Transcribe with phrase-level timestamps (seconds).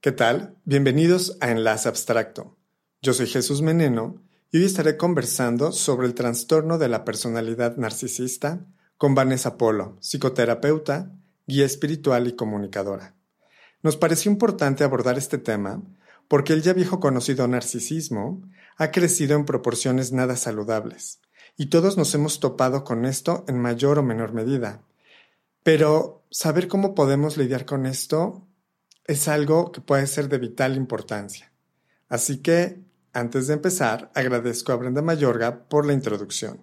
[0.00, 0.56] ¿Qué tal?
[0.64, 2.56] Bienvenidos a Enlace Abstracto.
[3.02, 8.64] Yo soy Jesús Meneno y hoy estaré conversando sobre el trastorno de la personalidad narcisista
[8.96, 11.10] con Vanessa Polo, psicoterapeuta,
[11.48, 13.16] guía espiritual y comunicadora.
[13.82, 15.82] Nos pareció importante abordar este tema
[16.28, 21.22] porque el ya viejo conocido narcisismo ha crecido en proporciones nada saludables
[21.56, 24.80] y todos nos hemos topado con esto en mayor o menor medida.
[25.64, 28.47] Pero saber cómo podemos lidiar con esto
[29.08, 31.50] es algo que puede ser de vital importancia.
[32.08, 32.84] Así que,
[33.14, 36.62] antes de empezar, agradezco a Brenda Mayorga por la introducción.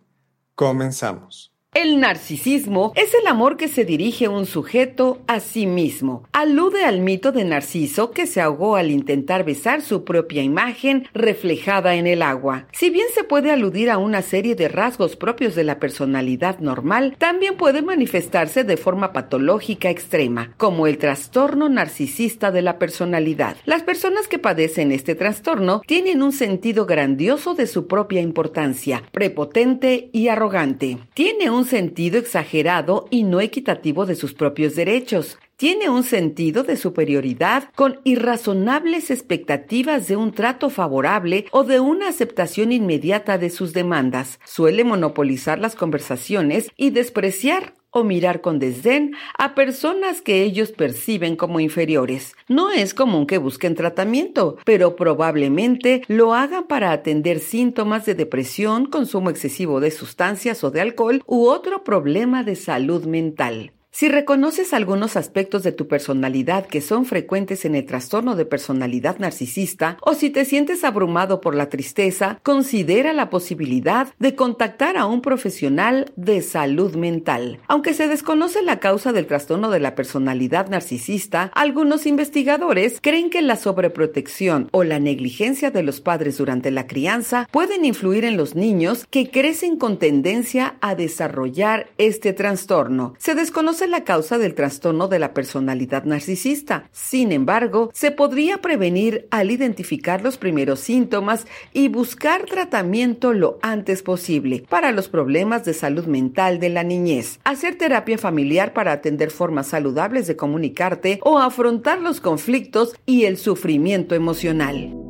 [0.54, 1.55] Comenzamos.
[1.76, 6.24] El narcisismo es el amor que se dirige un sujeto a sí mismo.
[6.32, 11.96] Alude al mito de Narciso que se ahogó al intentar besar su propia imagen reflejada
[11.96, 12.66] en el agua.
[12.72, 17.18] Si bien se puede aludir a una serie de rasgos propios de la personalidad normal,
[17.18, 23.58] también puede manifestarse de forma patológica extrema, como el trastorno narcisista de la personalidad.
[23.66, 30.10] Las personas que padecen este trastorno tienen un sentido grandioso de su propia importancia, prepotente
[30.14, 31.00] y arrogante.
[31.14, 35.38] Tiene un sentido exagerado y no equitativo de sus propios derechos.
[35.58, 42.10] Tiene un sentido de superioridad con irrazonables expectativas de un trato favorable o de una
[42.10, 44.40] aceptación inmediata de sus demandas.
[44.44, 51.38] Suele monopolizar las conversaciones y despreciar o mirar con desdén a personas que ellos perciben
[51.38, 52.36] como inferiores.
[52.50, 58.88] No es común que busquen tratamiento, pero probablemente lo hagan para atender síntomas de depresión,
[58.88, 63.72] consumo excesivo de sustancias o de alcohol u otro problema de salud mental.
[63.98, 69.20] Si reconoces algunos aspectos de tu personalidad que son frecuentes en el trastorno de personalidad
[69.20, 75.06] narcisista o si te sientes abrumado por la tristeza, considera la posibilidad de contactar a
[75.06, 77.60] un profesional de salud mental.
[77.70, 83.42] Aunque se desconoce la causa del trastorno de la personalidad narcisista, algunos investigadores creen que
[83.42, 88.56] la sobreprotección o la negligencia de los padres durante la crianza pueden influir en los
[88.56, 93.14] niños que crecen con tendencia a desarrollar este trastorno.
[93.20, 96.90] Se desconoce la causa del trastorno de la personalidad narcisista.
[96.92, 104.02] Sin embargo, se podría prevenir al identificar los primeros síntomas y buscar tratamiento lo antes
[104.02, 107.40] posible para los problemas de salud mental de la niñez.
[107.44, 113.38] Hacer terapia familiar para atender formas saludables de comunicarte o afrontar los conflictos y el
[113.38, 115.05] sufrimiento emocional.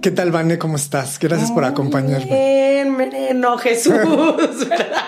[0.00, 0.58] ¿Qué tal, Vane?
[0.58, 1.18] ¿Cómo estás?
[1.18, 2.26] Gracias por acompañarme.
[2.26, 3.92] Bien, Meneno, Jesús,
[4.68, 5.02] ¿verdad?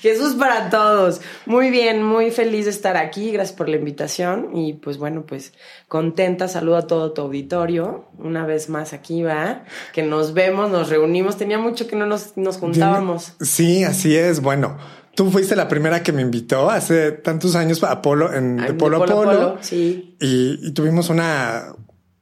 [0.00, 1.20] Jesús para todos.
[1.44, 3.32] Muy bien, muy feliz de estar aquí.
[3.32, 4.50] Gracias por la invitación.
[4.54, 5.52] Y pues bueno, pues
[5.88, 6.46] contenta.
[6.46, 8.04] Saludo a todo tu auditorio.
[8.18, 9.64] Una vez más aquí va.
[9.92, 11.36] Que nos vemos, nos reunimos.
[11.36, 13.32] Tenía mucho que no nos, nos juntábamos.
[13.40, 14.40] Sí, así es.
[14.40, 14.78] Bueno.
[15.16, 19.02] Tú fuiste la primera que me invitó hace tantos años a Polo, en de Polo
[19.02, 19.58] a Polo.
[19.60, 20.14] sí.
[20.20, 21.74] Y, y tuvimos una,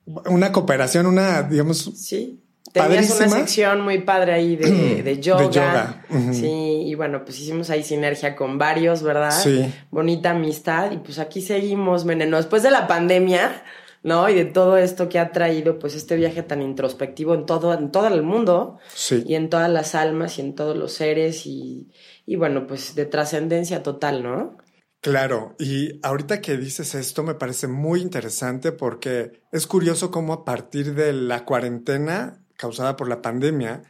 [0.06, 1.90] una cooperación, una, digamos.
[1.96, 2.40] Sí.
[2.72, 6.04] Tenías una sección muy padre ahí de, de yoga.
[6.32, 9.30] Sí, y bueno, pues hicimos ahí sinergia con varios, ¿verdad?
[9.30, 9.72] Sí.
[9.90, 10.90] Bonita amistad.
[10.92, 12.36] Y pues aquí seguimos, Meneno.
[12.36, 13.62] Después de la pandemia,
[14.02, 14.28] ¿no?
[14.28, 17.90] Y de todo esto que ha traído, pues, este viaje tan introspectivo en todo, en
[17.90, 18.78] todo el mundo.
[18.94, 19.24] Sí.
[19.26, 21.46] Y en todas las almas y en todos los seres.
[21.46, 21.88] Y,
[22.26, 24.58] y bueno, pues de trascendencia total, ¿no?
[25.06, 30.44] Claro, y ahorita que dices esto me parece muy interesante porque es curioso cómo a
[30.44, 33.84] partir de la cuarentena causada por la pandemia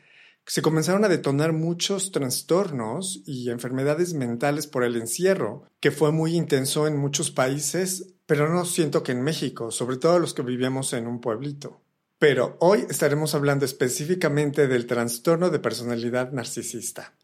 [0.45, 6.37] se comenzaron a detonar muchos trastornos y enfermedades mentales por el encierro, que fue muy
[6.37, 10.93] intenso en muchos países, pero no siento que en México, sobre todo los que vivimos
[10.93, 11.81] en un pueblito.
[12.19, 17.15] Pero hoy estaremos hablando específicamente del trastorno de personalidad narcisista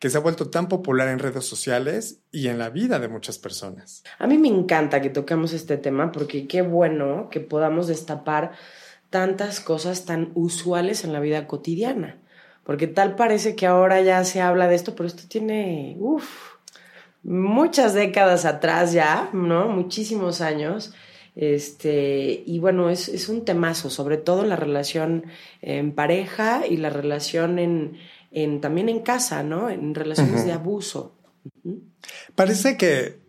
[0.00, 3.38] que se ha vuelto tan popular en redes sociales y en la vida de muchas
[3.38, 4.02] personas.
[4.18, 8.52] A mí me encanta que toquemos este tema porque qué bueno que podamos destapar
[9.10, 12.18] tantas cosas tan usuales en la vida cotidiana.
[12.64, 16.54] Porque tal parece que ahora ya se habla de esto, pero esto tiene, uff,
[17.22, 19.68] muchas décadas atrás ya, ¿no?
[19.68, 20.94] Muchísimos años.
[21.36, 25.26] Este, y bueno, es, es un temazo, sobre todo la relación
[25.60, 27.98] en pareja y la relación en,
[28.30, 29.70] en, también en casa, ¿no?
[29.70, 31.16] En relaciones de abuso.
[32.34, 33.20] Parece que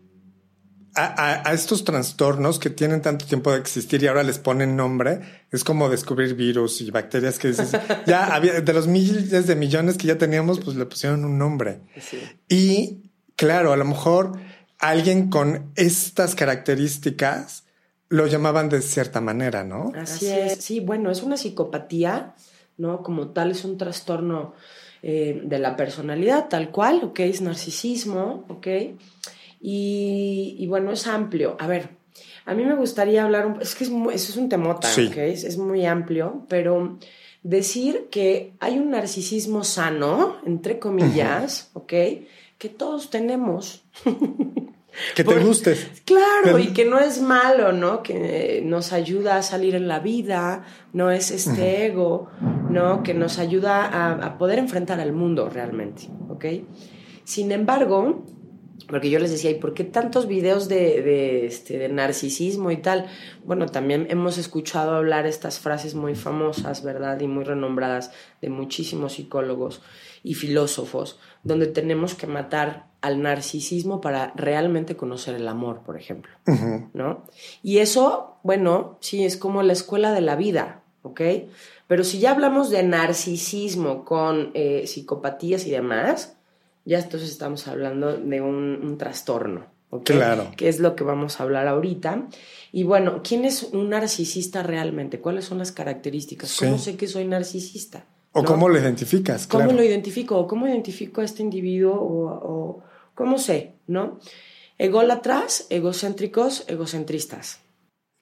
[0.95, 5.21] a, a, estos trastornos que tienen tanto tiempo de existir y ahora les ponen nombre,
[5.49, 7.71] es como descubrir virus y bacterias que dices,
[8.05, 11.79] ya había, de los miles de millones que ya teníamos, pues le pusieron un nombre.
[11.99, 12.19] Sí.
[12.49, 14.33] Y claro, a lo mejor
[14.79, 17.63] alguien con estas características
[18.09, 19.93] lo llamaban de cierta manera, ¿no?
[19.95, 20.61] Así es.
[20.61, 22.35] Sí, bueno, es una psicopatía,
[22.77, 23.01] ¿no?
[23.03, 24.53] Como tal, es un trastorno
[25.03, 27.21] eh, de la personalidad, tal cual, ¿ok?
[27.21, 28.67] Es narcisismo, ¿ok?
[29.59, 31.55] Y, bueno, es amplio.
[31.59, 31.89] A ver,
[32.45, 35.17] a mí me gustaría hablar, un, es que es eso es un temota, ¿ok?
[35.17, 36.97] Es, muy amplio, pero
[37.43, 41.93] decir que hay un narcisismo sano, entre comillas, ¿ok?
[42.57, 43.83] Que todos tenemos.
[45.15, 45.75] Que te guste.
[46.05, 48.03] Claro, y que no es malo, ¿no?
[48.03, 52.29] Que nos ayuda a salir en la vida, no es este ego,
[52.69, 53.03] ¿no?
[53.03, 56.45] Que nos ayuda a, poder enfrentar al mundo realmente, ¿ok?
[57.23, 58.25] Sin embargo,
[58.87, 62.77] porque yo les decía, ¿y por qué tantos videos de, de, este, de narcisismo y
[62.77, 63.05] tal?
[63.45, 67.19] Bueno, también hemos escuchado hablar estas frases muy famosas, ¿verdad?
[67.21, 68.11] Y muy renombradas
[68.41, 69.81] de muchísimos psicólogos
[70.23, 76.31] y filósofos, donde tenemos que matar al narcisismo para realmente conocer el amor, por ejemplo,
[76.93, 77.23] ¿no?
[77.63, 81.21] Y eso, bueno, sí, es como la escuela de la vida, ¿ok?
[81.87, 86.37] Pero si ya hablamos de narcisismo con eh, psicopatías y demás,
[86.85, 90.05] ya entonces estamos hablando de un, trastorno, ¿ok?
[90.05, 90.51] Claro.
[90.55, 92.27] Que es lo que vamos a hablar ahorita.
[92.71, 95.19] Y bueno, ¿quién es un narcisista realmente?
[95.19, 96.55] ¿Cuáles son las características?
[96.59, 98.05] ¿Cómo sé que soy narcisista?
[98.33, 99.47] ¿O cómo lo identificas?
[99.47, 100.37] ¿Cómo lo identifico?
[100.37, 101.93] ¿O cómo identifico a este individuo?
[101.93, 102.83] o
[103.15, 103.75] ¿Cómo sé?
[103.87, 104.19] ¿No?
[104.77, 107.59] Ególatras, egocéntricos, egocentristas.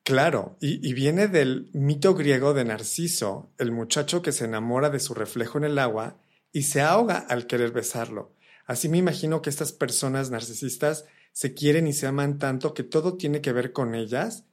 [0.04, 5.14] Claro, y, viene del mito griego de Narciso, el muchacho que se enamora de su
[5.14, 6.18] reflejo en el agua
[6.52, 8.34] y se ahoga al querer besarlo.
[8.66, 13.18] Así me imagino que estas personas narcisistas se quieren y se aman tanto que todo
[13.18, 14.46] tiene que ver con ellas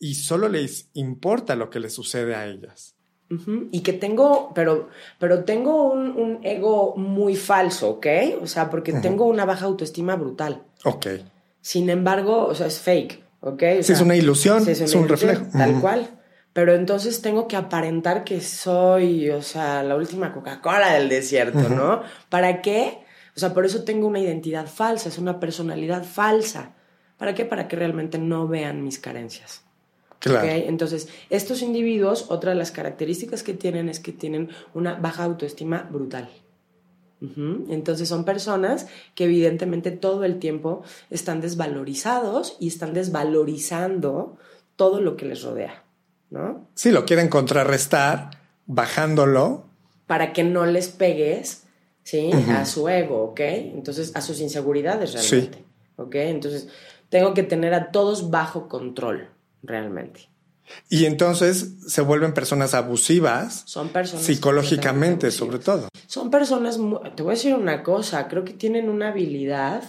[0.00, 2.95] y solo les importa lo que les sucede a ellas.
[3.28, 4.88] Y que tengo, pero,
[5.18, 8.06] pero tengo un, ego muy falso, ¿ok?
[8.40, 10.62] O sea, porque tengo una baja autoestima brutal.
[10.84, 11.06] Ok.
[11.60, 13.62] Sin embargo, o sea, es fake, ¿ok?
[13.62, 15.44] es una ilusión, es, un reflejo.
[15.52, 16.08] Tal cual.
[16.52, 22.02] Pero entonces tengo que aparentar que soy, o sea, la última Coca-Cola del desierto, ¿no?
[22.30, 23.00] ¿Para qué?
[23.36, 26.70] O sea, por eso tengo una identidad falsa, es una personalidad falsa.
[27.18, 27.44] ¿Para qué?
[27.44, 29.65] Para que realmente no vean mis carencias.
[30.24, 35.88] Entonces, estos individuos, otra de las características que tienen es que tienen una baja autoestima
[35.90, 36.28] brutal.
[37.18, 44.36] Entonces son personas que evidentemente todo el tiempo están desvalorizados y están desvalorizando
[44.76, 45.82] todo lo que les rodea,
[46.30, 46.68] ¿no?
[46.74, 48.30] Sí, lo quieren contrarrestar
[48.66, 49.64] bajándolo.
[50.06, 51.64] Para que no les pegues,
[52.02, 52.30] ¿sí?
[52.50, 53.40] A su ego, ¿ok?
[53.40, 55.64] Entonces, a sus inseguridades realmente, sí.
[55.96, 56.14] ¿ok?
[56.16, 56.68] Entonces,
[57.08, 59.30] tengo que tener a todos bajo control
[59.66, 60.30] realmente.
[60.88, 63.62] Y entonces se vuelven personas abusivas.
[63.66, 64.24] Son personas.
[64.24, 65.88] Psicológicamente, sobre todo.
[66.06, 66.78] Son personas,
[67.14, 69.82] te voy a decir una cosa, creo que tienen una habilidad.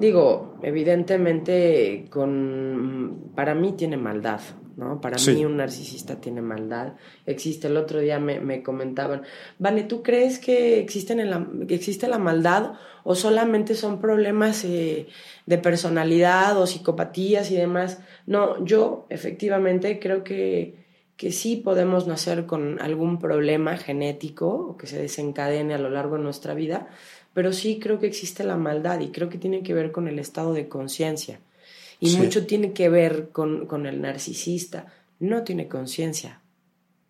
[0.00, 4.40] Digo, evidentemente, con, para mí tiene maldad,
[4.76, 5.00] ¿no?
[5.00, 6.94] Para mí un narcisista tiene maldad.
[7.26, 9.22] Existe, el otro día me, comentaban,
[9.58, 12.72] Vale, ¿tú crees que, existen que existe la maldad
[13.04, 15.06] o solamente son problemas eh,
[15.46, 17.98] de personalidad o psicopatías y demás?
[18.26, 20.84] No, yo efectivamente creo que,
[21.16, 26.16] que sí podemos nacer con algún problema genético o que se desencadene a lo largo
[26.16, 26.88] de nuestra vida,
[27.34, 30.18] pero sí creo que existe la maldad y creo que tiene que ver con el
[30.18, 31.40] estado de conciencia.
[32.00, 34.86] Y mucho tiene que ver con, con el narcisista.
[35.20, 36.40] No tiene conciencia.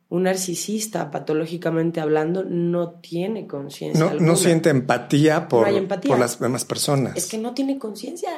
[0.09, 4.05] Un narcisista, patológicamente hablando, no tiene conciencia.
[4.05, 5.67] No, no, siente empatía por,
[6.07, 7.17] por las demás personas.
[7.17, 8.31] Es que no tiene conciencia.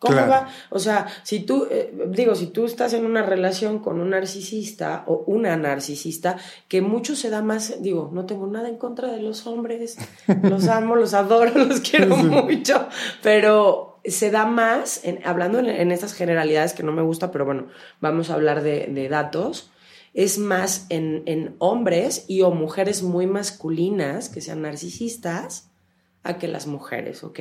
[0.00, 0.48] ¿Cómo va?
[0.70, 5.04] O sea, si tú, eh, digo, si tú estás en una relación con un narcisista
[5.06, 6.38] o una narcisista,
[6.68, 9.98] que mucho se da más, digo, no tengo nada en contra de los hombres,
[10.42, 12.88] los amo, los adoro, los quiero mucho,
[13.22, 17.66] pero se da más, en, hablando en, estas generalidades que no me gusta, pero bueno,
[18.00, 19.70] vamos a hablar de, de datos,
[20.14, 25.68] es más en, en hombres y o mujeres muy masculinas que sean narcisistas
[26.22, 27.40] a que las mujeres, ¿ok?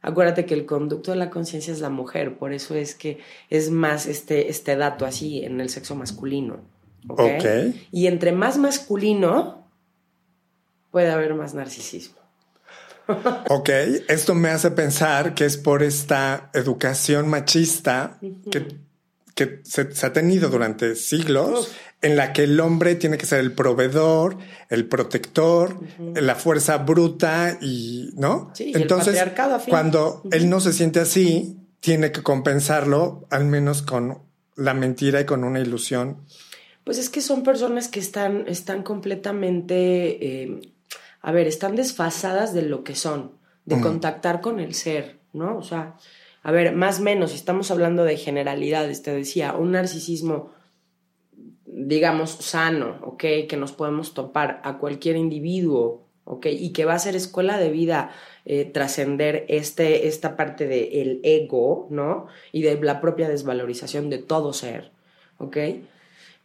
[0.00, 3.18] Acuérdate que el conducto de la conciencia es la mujer, por eso es que
[3.50, 6.60] es más este, este dato así en el sexo masculino.
[7.08, 7.88] ¿okay?
[7.90, 9.68] Y entre más masculino,
[10.90, 12.18] puede haber más narcisismo.
[13.48, 13.70] ok,
[14.08, 18.18] esto me hace pensar que es por esta educación machista
[18.50, 18.87] que,
[19.38, 21.70] que se, ha tenido durante siglos
[22.02, 24.36] en la que el hombre tiene que ser el proveedor,
[24.68, 25.78] el protector,
[26.16, 28.50] la fuerza bruta y, ¿no?
[28.52, 29.16] Sí, Entonces,
[29.68, 34.18] cuando él no se siente así, tiene que compensarlo al menos con
[34.56, 36.24] la mentira y con una ilusión.
[36.82, 40.72] Pues es que son personas que están, están completamente, eh,
[41.20, 45.56] a ver, están desfasadas de lo que son, de contactar con el ser, ¿no?
[45.56, 45.94] O sea,
[46.48, 50.50] a ver, más o menos, estamos hablando de generalidades, te decía, un narcisismo
[51.66, 53.24] digamos, sano, ¿ok?
[53.48, 56.46] Que nos podemos topar a cualquier individuo, ¿ok?
[56.46, 58.12] Y que va a ser escuela de vida
[58.46, 62.28] eh, trascender este, esta parte del ego, ¿no?
[62.50, 64.90] Y de la propia desvalorización de todo ser,
[65.36, 65.56] ¿ok?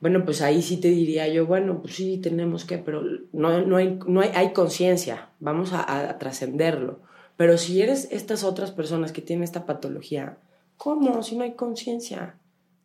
[0.01, 3.77] Bueno, pues ahí sí te diría yo, bueno, pues sí, tenemos que, pero no, no
[3.77, 7.00] hay, no hay, hay conciencia, vamos a, trascenderlo.
[7.38, 10.38] Pero si eres estas otras personas que tienen esta patología,
[10.78, 11.24] ¿cómo?
[11.24, 12.36] Si no hay conciencia.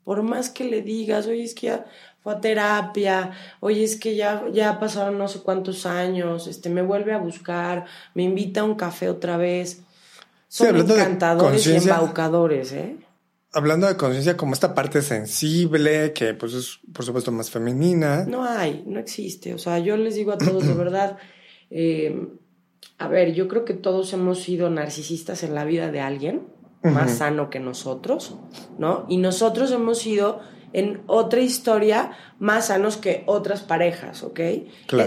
[0.05, 1.87] Por más que le digas, oye, es que ya
[2.21, 6.81] fue a terapia, oye, es que ya, ya pasaron no sé cuántos años, este, me
[6.81, 9.83] vuelve a buscar, me invita a un café otra vez.
[10.49, 12.97] Son encantadores y embaucadores, ¿eh?
[13.52, 18.25] hablando de conciencia como esta parte sensible, que pues es por supuesto más femenina.
[18.25, 19.55] No hay, no existe.
[19.55, 21.19] O sea, yo les digo a todos de verdad,
[21.71, 22.28] eh,
[22.99, 26.42] a ver, yo creo que todos hemos sido narcisistas en la vida de alguien
[26.82, 28.37] más sano que nosotros,
[28.78, 29.04] ¿no?
[29.08, 30.40] Y nosotros hemos sido
[30.73, 34.40] en otra historia más sanos que otras parejas, ¿ok?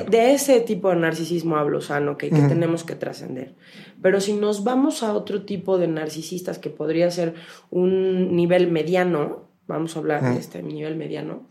[0.10, 3.56] De ese tipo de narcisismo hablo sano, que tenemos que trascender.
[4.02, 7.36] Pero si nos vamos a otro tipo de narcisistas que podría ser
[7.70, 11.48] un nivel mediano, vamos a hablar de este nivel mediano,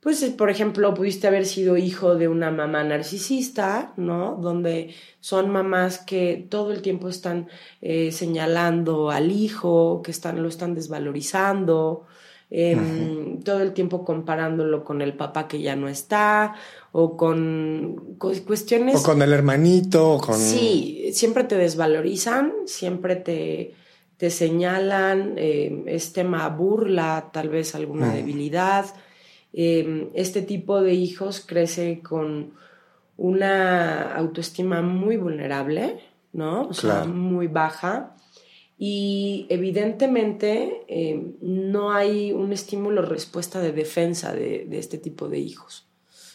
[0.00, 4.36] pues por ejemplo pudiste haber sido hijo de una mamá narcisista, ¿no?
[4.40, 7.48] Donde son mamás que todo el tiempo están
[7.80, 12.06] eh, señalando al hijo, que están, lo están desvalorizando,
[12.50, 16.54] Em, todo el tiempo comparándolo con el papá que ya no está
[16.92, 18.96] o con, cuestiones...
[18.96, 20.38] O con el hermanito, o con...
[20.38, 23.74] Sí, siempre te desvalorizan, siempre te,
[24.16, 28.86] te señalan, eh, es tema burla, tal vez alguna debilidad.
[29.60, 32.52] Em, este tipo de hijos crece con
[33.16, 35.98] una autoestima muy vulnerable,
[36.32, 36.68] ¿no?
[36.68, 38.14] O sea, muy baja
[38.78, 45.88] y evidentemente eh, no hay un estímulo respuesta de defensa de, este tipo de hijos.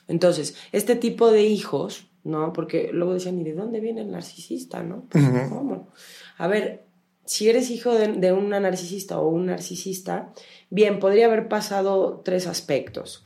[0.10, 2.52] Entonces, este tipo de hijos, ¿no?
[2.52, 5.06] Porque luego decían, ¿y de dónde viene el narcisista, no?
[5.08, 5.88] Pues, ¿Cómo?
[6.38, 6.84] A ver,
[7.24, 10.34] si eres hijo de, de, una narcisista o un narcisista,
[10.74, 13.24] bien, podría haber pasado tres aspectos.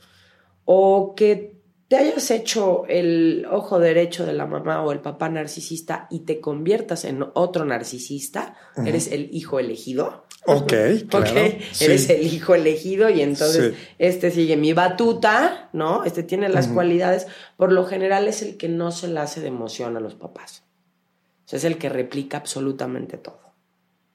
[0.66, 1.56] O que
[1.88, 6.40] te hayas hecho el ojo derecho de la mamá o el papá narcisista y te
[6.40, 10.26] conviertas en otro narcisista, eres el hijo elegido.
[10.44, 10.72] Ok,
[11.08, 11.40] claro.
[11.80, 16.04] Eres el hijo elegido y entonces este sigue mi batuta, ¿no?
[16.04, 17.26] Este tiene las cualidades.
[17.56, 20.64] Por lo general es el que no se le hace de emoción a los papás.
[21.46, 23.54] O sea, es el que replica absolutamente todo,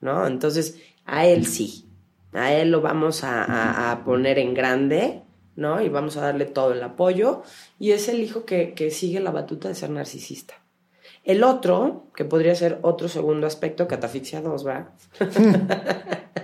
[0.01, 0.27] ¿no?
[0.27, 1.89] Entonces, a él sí.
[2.33, 5.23] A él lo vamos a poner en grande
[5.55, 5.81] ¿no?
[5.81, 7.43] Y vamos a darle todo el apoyo.
[7.79, 10.55] Y es el hijo que, sigue la batuta de ser narcisista.
[11.23, 14.93] El otro, que podría ser otro segundo aspecto, catafixia 2, ¿va?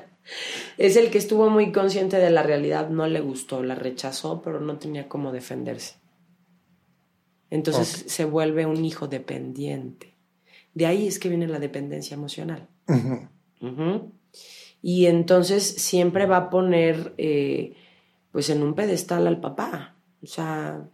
[0.77, 4.61] es el que estuvo muy consciente de la realidad, no le gustó, la rechazó, pero
[4.61, 5.95] no tenía cómo defenderse.
[7.49, 10.15] Entonces se vuelve un hijo dependiente.
[10.73, 12.69] De ahí es que viene la dependencia emocional.
[14.81, 17.75] Y entonces siempre va a poner eh,
[18.31, 19.95] pues en un pedestal al papá.
[20.23, 20.87] O sea,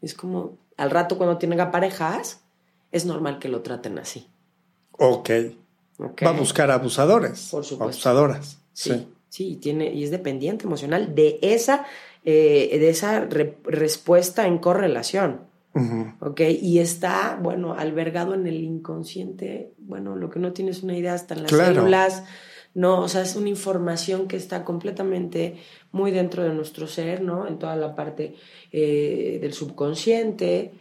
[0.00, 2.42] es como al rato cuando tenga parejas,
[2.92, 4.28] es normal que lo traten así.
[4.92, 5.30] Ok.
[6.00, 7.48] Va a buscar abusadores.
[7.50, 8.08] Por supuesto.
[8.08, 8.58] Abusadoras.
[8.72, 9.08] Sí.
[9.28, 11.86] Sí, y, tiene, y es dependiente emocional de esa,
[12.24, 13.26] eh, de esa
[13.64, 15.40] respuesta en correlación.
[16.20, 16.40] ¿Ok?
[16.62, 21.34] Y está, bueno, albergado en el inconsciente, bueno, lo que no tienes una idea hasta
[21.34, 22.22] en las células
[22.74, 23.00] ¿no?
[23.00, 25.56] O sea, es una información que está completamente
[25.92, 27.46] muy dentro de nuestro ser, ¿no?
[27.46, 28.34] En toda la parte
[28.72, 30.72] eh, del subconsciente.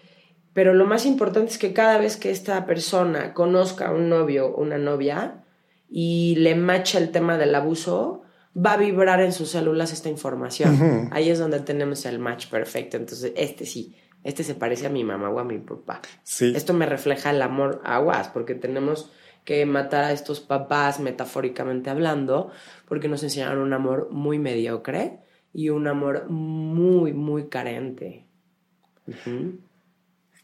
[0.53, 4.47] Pero lo más importante es que cada vez que esta persona conozca a un novio
[4.47, 5.43] o una novia
[5.89, 8.23] y le macha el tema del abuso,
[8.55, 11.09] va a vibrar en sus células esta información.
[11.11, 12.97] Ahí es donde tenemos el match perfecto.
[12.97, 16.01] Entonces, este sí, este se parece a mi mamá o a mi papá.
[16.23, 16.53] Sí.
[16.55, 19.11] Esto me refleja el amor aguas, porque tenemos
[19.43, 22.51] que matar a estos papás, metafóricamente hablando,
[22.87, 25.19] porque nos enseñaron un amor muy mediocre
[25.53, 28.25] y un amor muy, muy carente.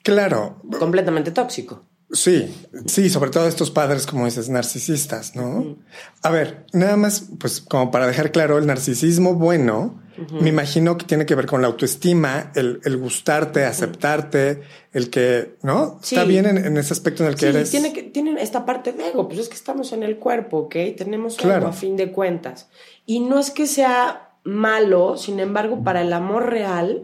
[0.03, 0.62] Claro.
[0.79, 1.88] Completamente tóxico.
[2.12, 2.51] Sí,
[2.88, 5.78] sí, sobre todo estos padres, como dices, narcisistas, ¿no?
[6.24, 10.01] A ver, nada más, pues como para dejar claro, el narcisismo bueno,
[10.42, 14.62] me imagino que tiene que ver con la autoestima, el, gustarte, aceptarte,
[14.92, 16.00] el que, ¿no?
[16.01, 17.70] Está bien en, ese aspecto en el que sí, eres.
[17.70, 20.75] Tiene que, tienen esta parte de ego, pues es que estamos en el cuerpo, ¿ok?
[20.98, 21.68] Tenemos claro.
[21.68, 22.70] a fin de cuentas.
[23.06, 27.04] Y no es que sea malo, sin embargo, para el amor real,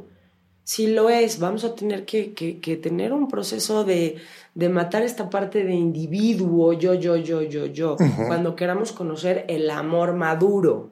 [0.64, 1.40] sí lo es.
[1.40, 4.18] Vamos a tener que, que tener un proceso de
[4.56, 9.70] de matar esta parte de individuo, yo, yo, yo, yo, yo, cuando queramos conocer el
[9.70, 10.92] amor maduro,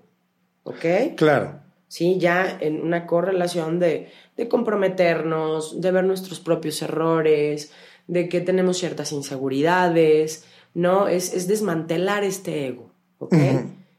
[0.64, 1.16] ¿ok?
[1.16, 1.62] Claro.
[1.88, 7.72] Sí, ya en una correlación de, de comprometernos, de ver nuestros propios errores,
[8.08, 11.08] de que tenemos ciertas inseguridades, ¿no?
[11.08, 13.36] Es, es desmantelar este ego, ¿ok?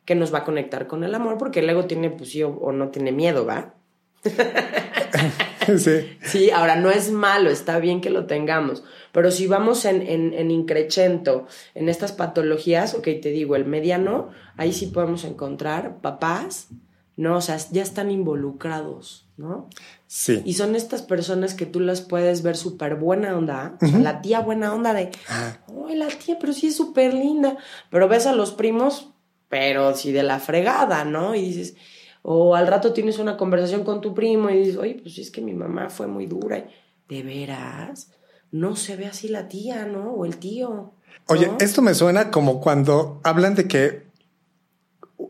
[0.05, 2.71] Que nos va a conectar con el amor, porque el ego tiene, pues sí, o,
[2.73, 3.73] no tiene miedo, ¿va?
[5.79, 6.17] sí.
[6.23, 10.33] Sí, ahora no es malo, está bien que lo tengamos, pero si vamos en, en,
[10.35, 16.69] en increchento, en estas patologías, ok, te digo, el mediano, ahí sí podemos encontrar papás,
[17.17, 17.37] ¿no?
[17.37, 19.69] O sea, ya están involucrados, ¿no?
[20.07, 20.43] Sí.
[20.45, 23.77] Y son estas personas que tú las puedes ver súper buena onda.
[23.81, 25.59] O sea, la tía buena onda de, Ah.
[25.89, 27.57] ¡ay, la tía, pero sí es súper linda!
[27.91, 29.11] Pero ves a los primos,
[29.49, 31.35] pero sí de la fregada, ¿no?
[31.37, 31.77] Y dices,
[32.27, 35.43] o al rato tienes una conversación con tu primo y dices, oye, pues es que
[35.43, 36.57] mi mamá fue muy dura.
[36.59, 36.65] Y,
[37.17, 38.09] ¿De veras?
[38.51, 40.13] No se ve así la tía, ¿no?
[40.15, 40.93] O el tío.
[41.29, 41.59] Oye, ¿no?
[41.61, 44.05] esto me suena como cuando hablan de que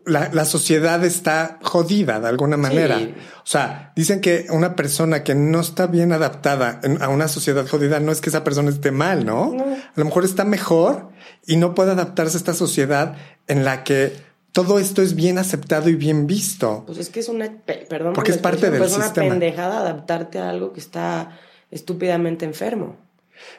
[0.06, 2.98] la, la sociedad está jodida de alguna manera.
[2.98, 3.14] Sí.
[3.38, 7.66] O sea, dicen que una persona que no está bien adaptada en- a una sociedad
[7.66, 9.52] jodida no es que esa persona esté mal, ¿no?
[9.52, 9.64] No.
[9.64, 11.08] A lo mejor está mejor
[11.46, 14.12] y no puede adaptarse a esta sociedad en la que
[14.54, 16.84] todo esto es bien aceptado y bien visto.
[16.86, 19.28] Pues es que es una, pe- perdón, por Porque es parte del es una sistema.
[19.30, 21.36] pendejada adaptarte a algo que está
[21.70, 22.96] estúpidamente enfermo.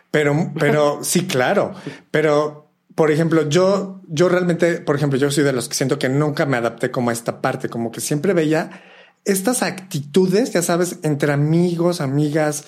[0.10, 1.74] Pero, pero sí, claro.
[2.12, 6.08] Pero, por ejemplo, yo, yo realmente, por ejemplo, yo soy de los que siento que
[6.10, 8.82] nunca me adapté como a esta parte, como que siempre veía
[9.26, 12.64] estas actitudes, ya sabes, entre amigos, amigas,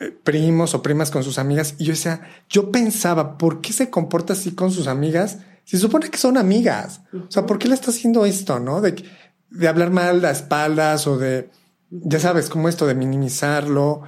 [0.00, 1.74] eh, primos o primas con sus amigas.
[1.78, 5.38] Y yo decía, yo pensaba, ¿por qué se comporta así con sus amigas?
[5.66, 7.00] Si supone que son amigas.
[7.12, 8.80] O sea, ¿por qué le está haciendo esto, no?
[8.80, 8.94] De,
[9.50, 11.50] de hablar mal a espaldas o de,
[11.90, 14.02] ya sabes, como esto de minimizarlo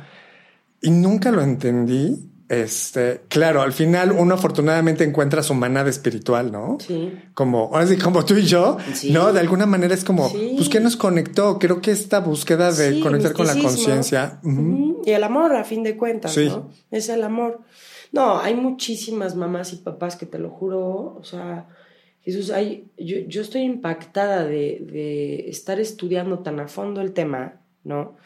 [0.81, 2.25] y nunca lo entendí.
[2.49, 6.79] Este, claro, al final uno afortunadamente encuentra su manada espiritual, ¿no?
[6.81, 7.13] Sí.
[7.35, 9.11] Como, ahora sí, como tú y yo, Sí.
[9.11, 9.33] ¿no?
[9.35, 10.55] De alguna manera es como, Sí.
[10.57, 11.59] pues, ¿qué nos conectó?
[11.59, 14.39] Creo que esta búsqueda de Sí, conectar con la conciencia.
[14.45, 16.47] Ujú, Y el amor, a fin de cuentas, Sí.
[16.47, 16.71] ¿no?
[16.91, 17.61] Es el amor.
[18.13, 21.69] No, hay muchísimas mamás y papás que te lo juro, o sea,
[22.23, 27.61] Jesús, hay, yo, yo estoy impactada de, de estar estudiando tan a fondo el tema,
[27.85, 28.17] ¿no?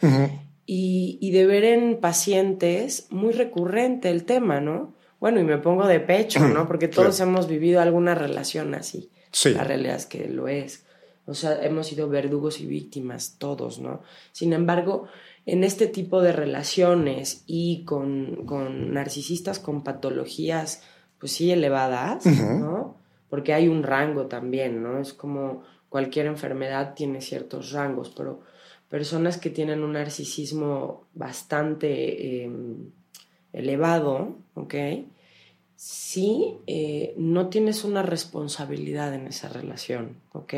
[0.66, 4.94] Y, y de ver en pacientes muy recurrente el tema, ¿no?
[5.20, 6.66] Bueno, y me pongo de pecho, ¿no?
[6.66, 7.30] Porque todos Claro.
[7.30, 9.10] hemos vivido alguna relación así.
[9.30, 9.50] Sí.
[9.50, 10.84] La realidad es que lo es.
[11.26, 14.02] O sea, hemos sido verdugos y víctimas todos, ¿no?
[14.32, 15.06] Sin embargo,
[15.44, 20.82] en este tipo de relaciones y con, con narcisistas con patologías,
[21.18, 22.26] pues sí, elevadas.
[22.26, 22.96] ¿no?
[23.28, 25.00] Porque hay un rango también, ¿no?
[25.00, 28.40] Es como cualquier enfermedad tiene ciertos rangos, pero
[28.88, 32.50] personas que tienen un narcisismo bastante eh,
[33.52, 34.74] elevado, ¿ok?
[35.76, 40.54] Sí, eh, no tienes una responsabilidad en esa relación, ¿ok?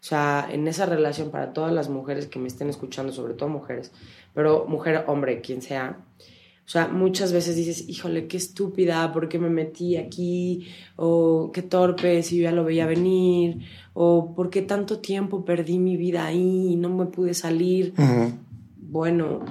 [0.00, 3.48] O sea, en esa relación para todas las mujeres que me estén escuchando, sobre todo
[3.50, 3.92] mujeres,
[4.34, 5.98] pero mujer, hombre, quien sea,
[6.64, 10.68] o sea, muchas veces dices, híjole, qué estúpida, ¿por qué me metí aquí?
[10.96, 13.58] O qué torpe, si yo ya lo veía venir,
[13.92, 17.92] o por qué tanto tiempo perdí mi vida ahí y no me pude salir.
[17.98, 18.32] Ujú.
[18.76, 19.44] Bueno,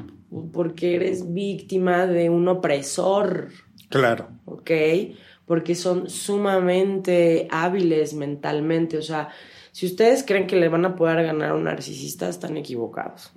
[0.54, 3.50] porque eres víctima de un opresor,
[3.90, 4.30] Claro.
[4.46, 4.72] ¿ok?
[5.50, 9.00] Porque son sumamente hábiles mentalmente.
[9.00, 9.30] O sea,
[9.72, 13.32] si ustedes creen que le van a poder ganar a un narcisista, están equivocados.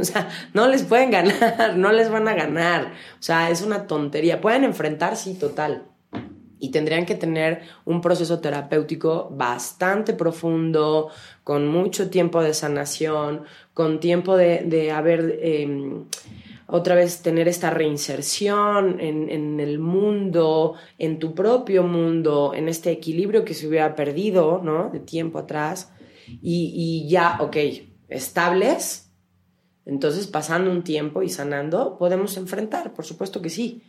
[0.00, 2.92] O sea, no les pueden ganar, no les van a ganar.
[3.20, 4.40] O sea, es una tontería.
[4.40, 5.84] Pueden enfrentar, sí, total.
[6.58, 11.10] Y tendrían que tener un proceso terapéutico bastante profundo,
[11.44, 16.02] con mucho tiempo de sanación, con tiempo de, de haber, eh,
[16.68, 22.90] otra vez, tener esta reinserción en, en el mundo, en tu propio mundo, en este
[22.90, 24.90] equilibrio que se hubiera perdido, ¿no?
[24.90, 25.92] De tiempo atrás.
[26.28, 27.56] Y, y ya, ok,
[28.08, 29.12] estables.
[29.84, 33.84] Entonces, pasando un tiempo y sanando, podemos enfrentar, por supuesto que sí.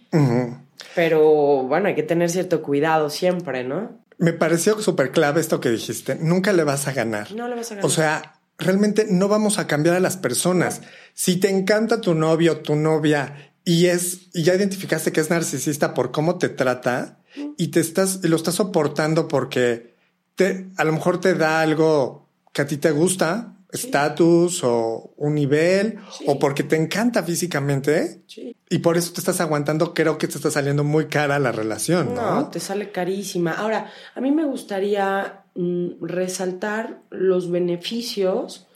[0.94, 4.06] Pero bueno, hay que tener cierto cuidado siempre, ¿no?
[4.20, 6.16] Me pareció súper clave esto que dijiste.
[6.16, 7.32] Nunca le vas a ganar.
[7.34, 7.86] No le vas a ganar.
[7.86, 10.82] O sea, realmente no vamos a cambiar a las personas.
[11.14, 15.94] Si te encanta tu novio, tu novia y es y ya identificaste que es narcisista
[15.94, 17.20] por cómo te trata
[17.58, 19.96] y te estás y lo estás soportando porque
[20.36, 25.36] te a lo mejor te da algo que a ti te gusta, estatus o un
[25.36, 26.26] nivel Sí.
[26.28, 28.56] o porque te encanta físicamente Sí.
[28.70, 32.14] y por eso te estás aguantando, creo que te está saliendo muy cara la relación,
[32.16, 32.36] ¿no?
[32.36, 33.54] No, te sale carísima.
[33.54, 38.68] Ahora, a mí me gustaría mm, resaltar los beneficios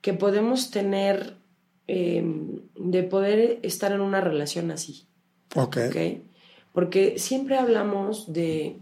[0.00, 1.36] que podemos tener
[1.88, 2.22] eh,
[2.76, 5.06] de poder estar en una relación así.
[5.56, 5.78] Ok.
[5.88, 5.96] ¿ok?
[6.72, 8.76] Porque siempre hablamos de,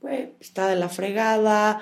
[0.00, 1.80] pues, está de la fregada,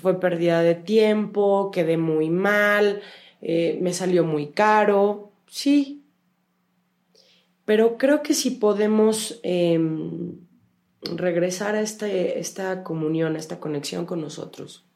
[0.00, 3.02] fue pérdida de tiempo, quedé muy mal,
[3.40, 6.02] eh, me salió muy caro, sí.
[7.64, 10.38] Pero creo que si podemos em,
[11.02, 14.86] regresar a este, esta comunión, a esta conexión con nosotros,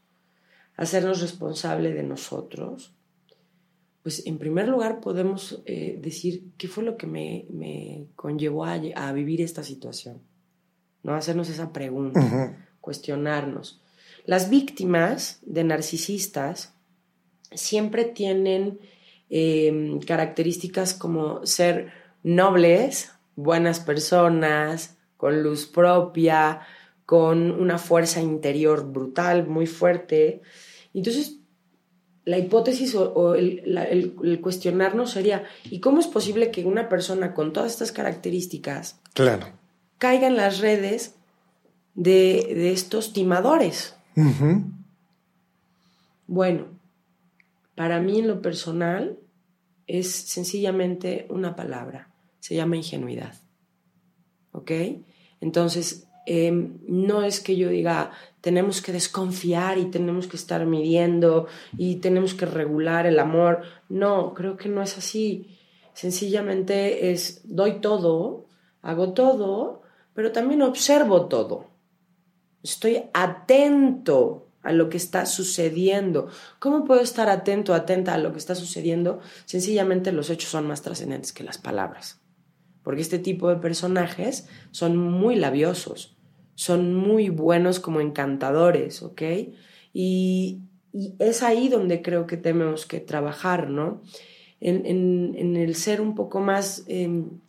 [0.77, 2.93] hacernos responsable de nosotros,
[4.03, 9.13] pues en primer lugar podemos eh, decir qué fue lo que me, conllevó a, a,
[9.13, 10.21] vivir esta situación,
[11.03, 11.15] ¿no?
[11.15, 13.81] Hacernos esa pregunta, cuestionarnos.
[14.25, 16.75] Las víctimas de narcisistas
[17.53, 18.81] siempre tienen
[19.31, 26.61] em, características como ser nobles, buenas personas, con luz propia,
[27.07, 30.43] con una fuerza interior brutal, muy fuerte.
[30.93, 31.39] Entonces,
[32.25, 37.73] la hipótesis o, el, cuestionarnos sería, ¿y cómo es posible que una persona con todas
[37.73, 39.49] estas características claro.
[39.99, 41.17] caiga en las redes
[41.95, 43.95] de, estos timadores?
[46.27, 46.67] Bueno,
[47.75, 49.19] para mí en lo personal
[49.87, 53.35] es sencillamente una palabra, se llama ingenuidad.
[54.53, 54.71] ¿Ok?
[55.41, 61.47] Entonces, em, no es que yo diga, tenemos que desconfiar y tenemos que estar midiendo
[61.77, 63.63] y tenemos que regular el amor.
[63.89, 65.59] No, creo que no es así.
[65.93, 68.47] Sencillamente es, doy todo,
[68.83, 69.83] hago todo,
[70.15, 71.74] pero también observo todo.
[72.65, 76.27] Estoy atento a lo que está sucediendo.
[76.59, 79.21] ¿Cómo puedo estar atento, atenta a lo que está sucediendo?
[79.45, 82.21] Sencillamente los hechos son más trascendentes que las palabras.
[82.83, 86.15] Porque este tipo de personajes son muy labiosos
[86.55, 89.23] son muy buenos como encantadores, ¿ok?
[89.93, 90.61] Y,
[91.19, 94.01] es ahí donde creo que tenemos que trabajar, ¿no?
[94.61, 97.41] En, el ser un poco más, em,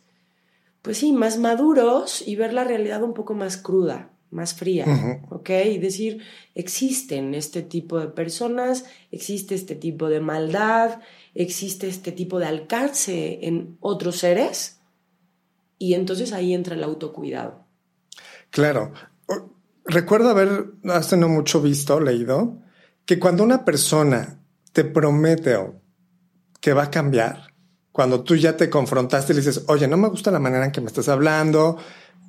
[0.82, 4.84] pues sí, más maduros y ver la realidad un poco más cruda, más fría,
[5.30, 5.50] ¿ok?
[5.66, 6.22] Y decir,
[6.54, 11.00] existen este tipo de personas, existe este tipo de maldad,
[11.34, 14.80] existe este tipo de alcance en otros seres,
[15.78, 17.64] y entonces ahí entra el autocuidado.
[18.50, 18.92] Claro.
[19.84, 22.62] Recuerdo haber hace no mucho visto, leído,
[23.04, 24.40] que cuando una persona
[24.72, 25.56] te promete
[26.60, 27.54] que va a cambiar,
[27.92, 30.72] cuando tú ya te confrontaste y le dices, oye, no me gusta la manera en
[30.72, 31.78] que me estás hablando,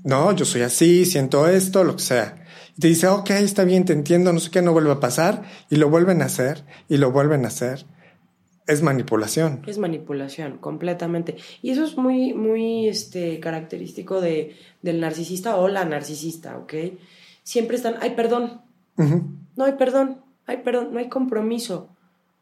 [0.03, 2.45] no, yo soy así, siento esto, lo que sea.
[2.77, 5.43] Y te dice, ok, está bien, te entiendo, no sé qué, no vuelve a pasar,
[5.69, 7.85] y lo vuelven a hacer, y lo vuelven a hacer
[8.67, 9.63] es manipulación.
[9.65, 11.37] Es manipulación, completamente.
[11.61, 16.73] Y eso es muy, muy este, característico de, del narcisista o la narcisista, ¿ok?
[17.43, 18.61] Siempre están, ay, perdón.
[18.97, 21.89] No hay perdón, hay perdón, no hay compromiso.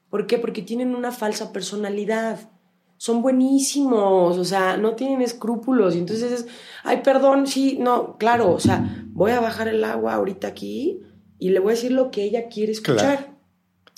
[0.09, 0.37] ¿Por qué?
[0.37, 2.49] Porque tienen una falsa personalidad.
[2.97, 5.95] Son buenísimos, o sea, no tienen escrúpulos.
[5.95, 6.47] Y entonces es,
[6.83, 11.01] ay, perdón, sí, no, claro, o sea, voy a bajar el agua ahorita aquí
[11.37, 13.35] y le voy a decir lo que ella quiere escuchar.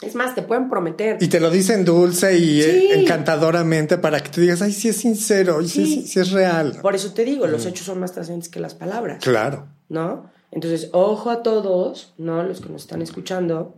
[0.02, 1.18] Es más, te pueden prometer.
[1.20, 4.98] Y te lo dicen dulce y eh, encantadoramente para que tú digas, ay, sí es
[4.98, 6.06] sincero, y sí.
[6.06, 6.78] sí, es real.
[6.84, 9.24] Por eso te digo, los hechos son más trascendentes que las palabras.
[9.24, 9.68] Claro.
[9.90, 10.30] ¿No?
[10.52, 12.44] Entonces, ojo a todos, ¿no?
[12.44, 13.76] Los que nos están escuchando,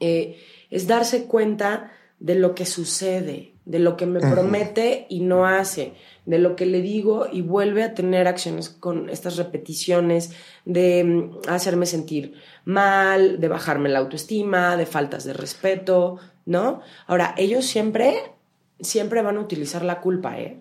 [0.00, 0.36] eh,
[0.70, 5.94] es darse cuenta de lo que sucede, de lo que me promete y no hace,
[6.26, 10.32] de lo que le digo y vuelve a tener acciones con estas repeticiones
[10.64, 16.80] de mm, hacerme sentir mal, de bajarme la autoestima, de faltas de respeto, ¿no?
[17.06, 18.32] Ahora, ellos siempre,
[18.80, 20.58] siempre van a utilizar la culpa, ¿eh?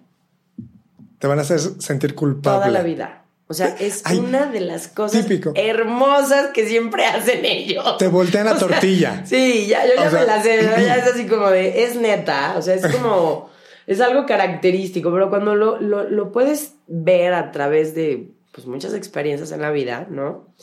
[1.18, 2.60] Te van a hacer sentir culpable.
[2.60, 3.19] Toda la vida.
[3.52, 7.98] O sea, es una de las cosas hermosas que siempre hacen ellos.
[7.98, 9.26] Te voltean la tortilla.
[9.26, 12.62] sí, ya, yo ya me la sé, ya es así como de, es neta, o
[12.62, 13.50] sea, es como,
[13.88, 18.94] es algo característico, pero cuando lo, lo, lo puedes ver a través de pues, muchas
[18.94, 20.54] experiencias en la vida, ¿no?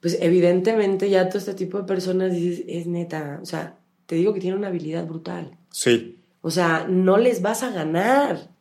[0.00, 3.76] Pues evidentemente ya todo este tipo de personas dices, es neta, o sea,
[4.06, 5.58] te digo que tiene una habilidad brutal.
[5.70, 6.22] Sí.
[6.40, 8.55] O sea, no les vas a ganar.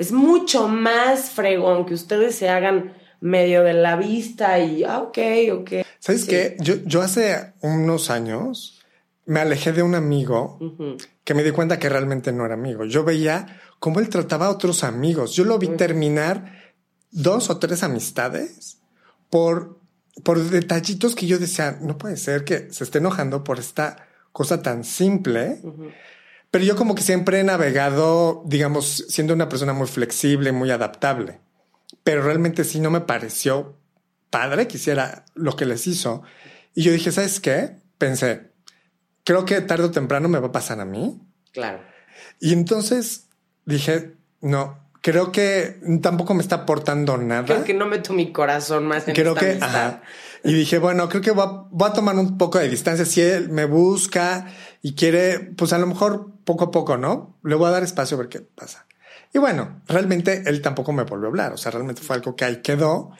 [0.00, 5.18] Es mucho más fregón que ustedes se hagan medio de la vista y, ah, ok,
[5.52, 5.70] ok.
[5.98, 6.56] ¿Sabes qué?
[6.58, 8.80] Yo, yo hace unos años
[9.26, 10.58] me alejé de un amigo
[11.22, 12.86] que me di cuenta que realmente no era amigo.
[12.86, 15.34] Yo veía cómo él trataba a otros amigos.
[15.34, 16.72] Yo lo vi terminar
[17.10, 18.78] dos o tres amistades
[19.28, 19.80] por,
[20.24, 24.62] por detallitos que yo decía, no puede ser que se esté enojando por esta cosa
[24.62, 25.60] tan simple.
[26.50, 31.40] Pero yo como que siempre he navegado, digamos, siendo una persona muy flexible, muy adaptable.
[32.02, 33.76] Pero realmente sí no me pareció
[34.30, 36.22] padre que hiciera lo que les hizo.
[36.74, 37.76] Y yo dije, ¿sabes qué?
[37.98, 38.50] Pensé,
[39.24, 41.20] creo que tarde o temprano me va a pasar a mí.
[41.52, 41.80] Claro.
[42.40, 43.26] Y entonces
[43.64, 47.44] dije, no, creo que tampoco me está aportando nada.
[47.44, 50.02] Creo que no meto mi corazón más en Creo que, ajá.
[50.42, 53.04] Y dije, bueno, creo que voy a, voy a, tomar un poco de distancia.
[53.04, 54.46] Si él me busca
[54.82, 57.38] y quiere, pues a lo mejor poco a poco, ¿no?
[57.42, 58.86] Le voy a dar espacio a ver qué pasa.
[59.32, 62.44] Y bueno, realmente él tampoco me volvió a hablar, o sea, realmente fue algo que
[62.44, 63.12] ahí quedó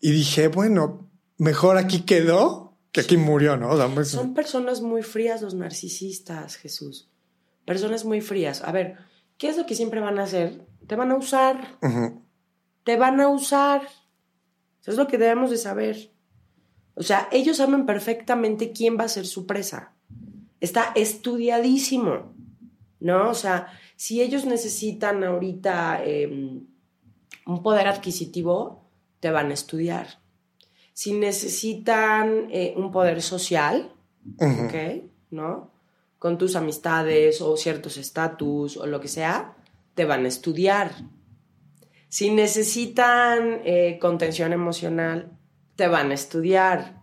[0.00, 3.76] y dije, bueno, mejor aquí quedó que aquí murió, ¿no?
[3.94, 7.10] Pues, Son personas muy frías los narcisistas, Jesús.
[7.66, 8.62] Personas muy frías.
[8.62, 8.96] A ver,
[9.36, 10.64] ¿qué es lo que siempre van a hacer?
[10.86, 11.78] Te van a usar.
[12.84, 13.82] Te van a usar.
[14.80, 16.10] Eso es lo que debemos de saber.
[16.94, 19.95] O sea, ellos saben perfectamente quién va a ser su presa.
[20.60, 22.32] Está estudiadísimo,
[23.00, 23.30] ¿no?
[23.30, 26.66] O sea, si ellos necesitan ahorita em,
[27.46, 28.86] un poder adquisitivo,
[29.20, 30.20] te van a estudiar.
[30.92, 33.92] Si necesitan eh, un poder social,
[34.38, 35.04] ¿ok?
[35.30, 35.70] ¿No?
[36.18, 39.56] Con tus amistades o ciertos estatus o lo que sea,
[39.94, 40.92] te van a estudiar.
[42.08, 45.38] Si necesitan eh, contención emocional,
[45.76, 47.02] te van a estudiar.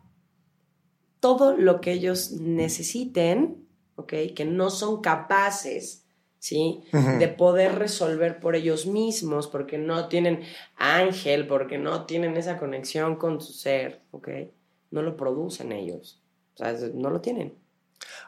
[1.23, 4.13] Todo lo que ellos necesiten, ¿ok?
[4.35, 6.03] Que no son capaces,
[6.37, 6.81] ¿sí?
[6.91, 10.41] De poder resolver por ellos mismos, porque no tienen
[10.75, 14.27] ángel, porque no tienen esa conexión con su ser, ¿ok?
[14.91, 16.21] No lo producen ellos.
[16.55, 17.53] O sea, no lo tienen.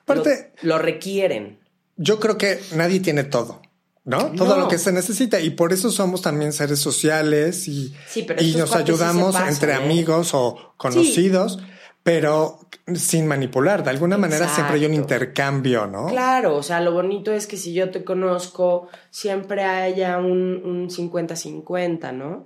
[0.04, 1.60] Aparte, lo requieren.
[1.98, 3.62] Yo creo que nadie tiene todo.
[4.06, 4.32] ¿no?
[4.38, 7.94] Todo lo que se necesita y por eso somos también seres sociales y,
[8.40, 9.76] y nos ayudamos entre ¿eh?
[9.76, 11.60] amigos o conocidos.
[12.06, 12.60] Pero
[12.94, 16.06] sin manipular, de alguna manera siempre hay un intercambio, ¿no?
[16.06, 22.14] Claro, o sea, lo bonito es que si yo te conozco, siempre haya un 50-50,
[22.14, 22.44] ¿no?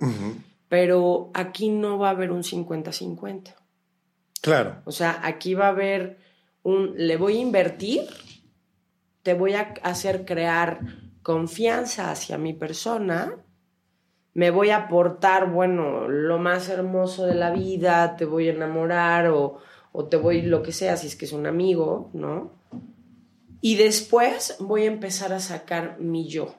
[0.70, 3.54] Pero aquí no va a haber un 50-50.
[4.40, 4.80] Claro.
[4.86, 6.16] O sea, aquí va a haber
[6.62, 8.04] un, le voy a invertir,
[9.22, 10.80] te voy a hacer crear
[11.22, 13.34] confianza hacia mi persona,
[14.34, 19.28] me voy a aportar, bueno, lo más hermoso de la vida, te voy a enamorar
[19.28, 19.58] o,
[20.08, 22.52] te voy lo que sea, si es que es un amigo, ¿no?
[23.60, 26.54] Y después voy a empezar a sacar mi yo.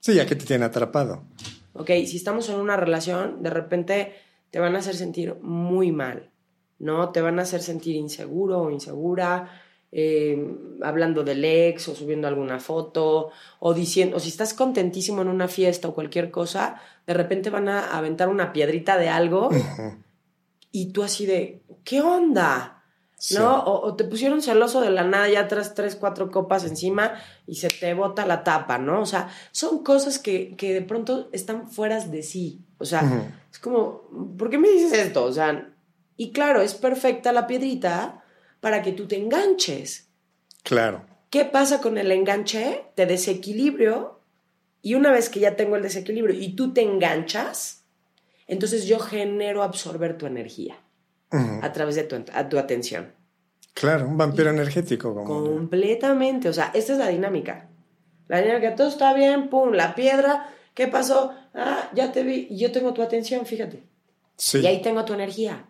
[0.00, 1.24] Sí, ya que te tiene atrapado.
[1.72, 4.14] Ok, si estamos en una relación, de repente
[4.50, 6.30] te van a hacer sentir muy mal,
[6.78, 7.10] ¿no?
[7.10, 9.61] Te van a hacer sentir inseguro o insegura,
[9.94, 15.28] eh, hablando del ex o subiendo alguna foto o diciendo, o si estás contentísimo en
[15.28, 19.50] una fiesta o cualquier cosa, de repente van a aventar una piedrita de algo
[20.72, 22.82] y tú así de, ¿qué onda?
[23.30, 23.62] ¿No?
[23.64, 27.12] O, te pusieron celoso de la nada, ya tras tres, cuatro copas encima
[27.46, 29.00] y se te bota la tapa, ¿no?
[29.00, 32.64] O sea, son cosas que, que de pronto están fueras de sí.
[32.78, 35.22] O sea, es como, ¿por qué me dices esto?
[35.22, 35.68] O sea,
[36.16, 38.21] y claro, es perfecta la piedrita,
[38.62, 40.08] para que tú te enganches.
[40.62, 41.04] Claro.
[41.30, 42.84] ¿Qué pasa con el enganche?
[42.94, 44.20] Te desequilibrio
[44.80, 47.82] y una vez que ya tengo el desequilibrio y tú te enganchas,
[48.46, 50.76] entonces yo genero absorber tu energía
[51.62, 53.12] a través de tu, tu, atención.
[53.74, 55.24] Claro, un vampiro energético.
[55.24, 57.68] Completamente, o sea, esta es la dinámica.
[58.28, 61.34] La dinámica, todo está bien, pum, la piedra, ¿qué pasó?
[61.54, 63.82] Ah, ya te vi, yo tengo tu atención, fíjate.
[64.36, 64.60] Sí.
[64.60, 65.64] Y ahí tengo tu energía.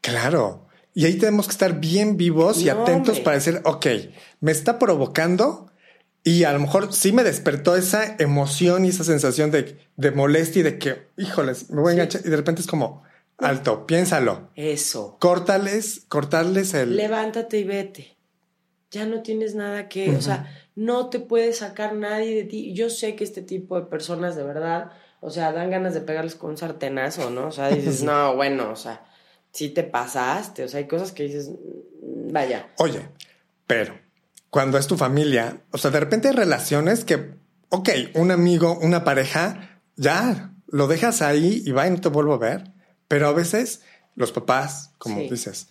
[0.00, 0.65] Claro.
[0.96, 3.86] Y ahí tenemos que estar bien vivos y atentos para decir, ok,
[4.40, 5.70] me está provocando
[6.24, 10.60] y a lo mejor sí me despertó esa emoción y esa sensación de, de molestia
[10.60, 12.22] y de que, híjoles, me voy a enganchar.
[12.24, 13.02] Y de repente es como,
[13.36, 14.48] alto, piénsalo.
[14.54, 15.18] Eso.
[15.20, 16.96] Córtales, cortarles el...
[16.96, 18.16] Levántate y vete.
[18.90, 22.72] Ya no tienes nada que, o sea, no te puede sacar nadie de ti.
[22.72, 26.36] Yo sé que este tipo de personas de verdad, o sea, dan ganas de pegarles
[26.36, 27.48] con un sartenazo, ¿no?
[27.48, 29.04] O sea, dices, no, bueno, o sea
[29.56, 30.64] sí te pasaste.
[30.64, 32.70] O sea, hay cosas que dices, mm, vaya.
[32.78, 33.08] Oye,
[33.66, 33.98] pero
[34.50, 37.34] cuando es tu familia, o sea, de repente hay relaciones que,
[37.70, 42.34] ok, un amigo, una pareja, ya lo dejas ahí y va y no te vuelvo
[42.34, 42.72] a ver.
[43.08, 43.82] Pero a veces
[44.14, 45.68] los papás, como dices,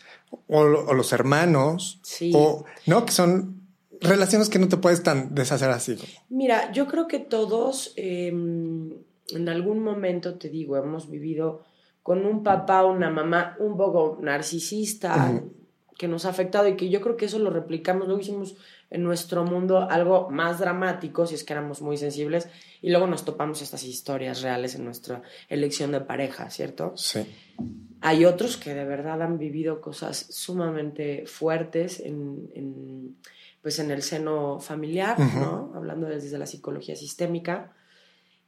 [0.47, 2.01] o, los hermanos,
[2.33, 3.61] o no, que son
[4.01, 5.97] relaciones que no te puedes tan deshacer así.
[6.29, 8.93] Mira, yo creo que todos em,
[9.29, 11.63] en algún momento, te digo, hemos vivido
[12.05, 15.41] con un papá o una mamá un poco narcisista
[15.97, 18.57] que nos ha afectado y que yo creo que eso lo replicamos, luego hicimos
[18.91, 22.47] en nuestro mundo algo más dramático, si es que éramos muy sensibles,
[22.79, 26.93] y luego nos topamos estas historias reales en nuestra elección de pareja, ¿cierto?
[26.95, 27.25] Sí.
[28.01, 33.17] Hay otros que de verdad han vivido cosas sumamente fuertes en,
[33.63, 35.71] pues en el seno familiar, ¿no?
[35.73, 37.73] Hablando desde la psicología sistémica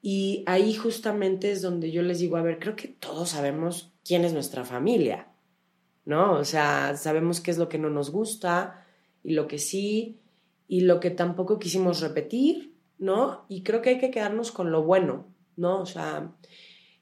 [0.02, 4.24] y ahí justamente es donde yo les digo, a ver, creo que todos sabemos quién
[4.26, 5.28] es nuestra familia,
[6.06, 6.34] ¿no?
[6.34, 8.86] O sea, sabemos qué es lo que no nos gusta
[9.24, 10.20] y lo que sí
[10.68, 13.46] y lo que tampoco quisimos repetir, ¿no?
[13.50, 15.82] Y creo que hay que quedarnos con lo bueno, ¿no?
[15.82, 16.32] O sea,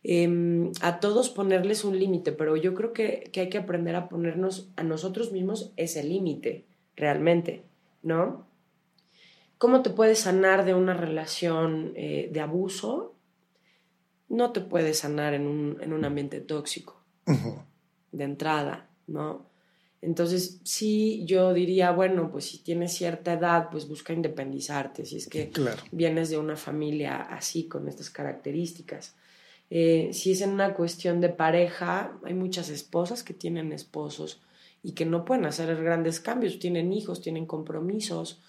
[0.03, 4.09] em, a todos ponerles un límite, pero yo creo que, que hay que aprender a
[4.09, 7.63] ponernos a nosotros mismos ese límite, realmente,
[8.03, 8.47] ¿no?
[9.57, 13.15] ¿Cómo te puedes sanar de una relación eh, de abuso?
[14.27, 17.03] No te puedes sanar en un, en un ambiente tóxico,
[18.11, 19.49] de entrada, ¿no?
[20.01, 25.27] Entonces, sí, yo diría, bueno, pues si tienes cierta edad, pues busca independizarte, si es
[25.27, 25.51] que
[25.91, 29.15] vienes de una familia así, con estas características.
[29.69, 34.41] Eh, si es en una cuestión de pareja, hay muchas esposas que tienen esposos
[34.83, 38.43] y que no pueden hacer grandes cambios, tienen hijos, tienen compromisos.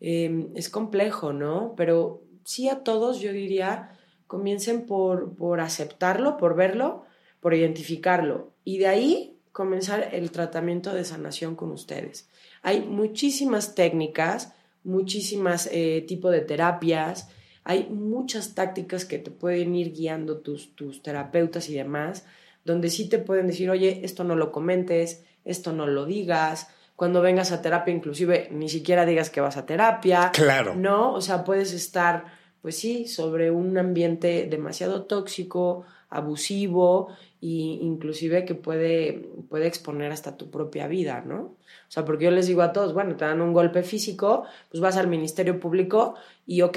[0.00, 1.74] Em, es complejo, ¿no?
[1.76, 7.04] Pero sí a todos yo diría, comiencen por, por aceptarlo, por verlo,
[7.40, 12.28] por identificarlo y de ahí comenzar el tratamiento de sanación con ustedes.
[12.62, 17.28] Hay muchísimas técnicas, muchísimas eh, tipos de terapias,
[17.64, 22.24] hay muchas tácticas que te pueden ir guiando tus, tus terapeutas y demás,
[22.64, 26.68] donde sí te pueden decir, oye, esto no lo comentes, esto no lo digas,
[27.00, 30.30] cuando vengas a terapia inclusive ni siquiera digas que vas a terapia.
[30.34, 30.74] Claro.
[30.74, 32.26] No, o sea, puedes estar,
[32.60, 37.08] pues sí, sobre un ambiente demasiado tóxico, abusivo
[37.40, 41.38] e inclusive que puede, puede exponer hasta tu propia vida, ¿no?
[41.38, 44.82] O sea, porque yo les digo a todos, bueno, te dan un golpe físico, pues
[44.82, 46.76] vas al Ministerio Público y ok,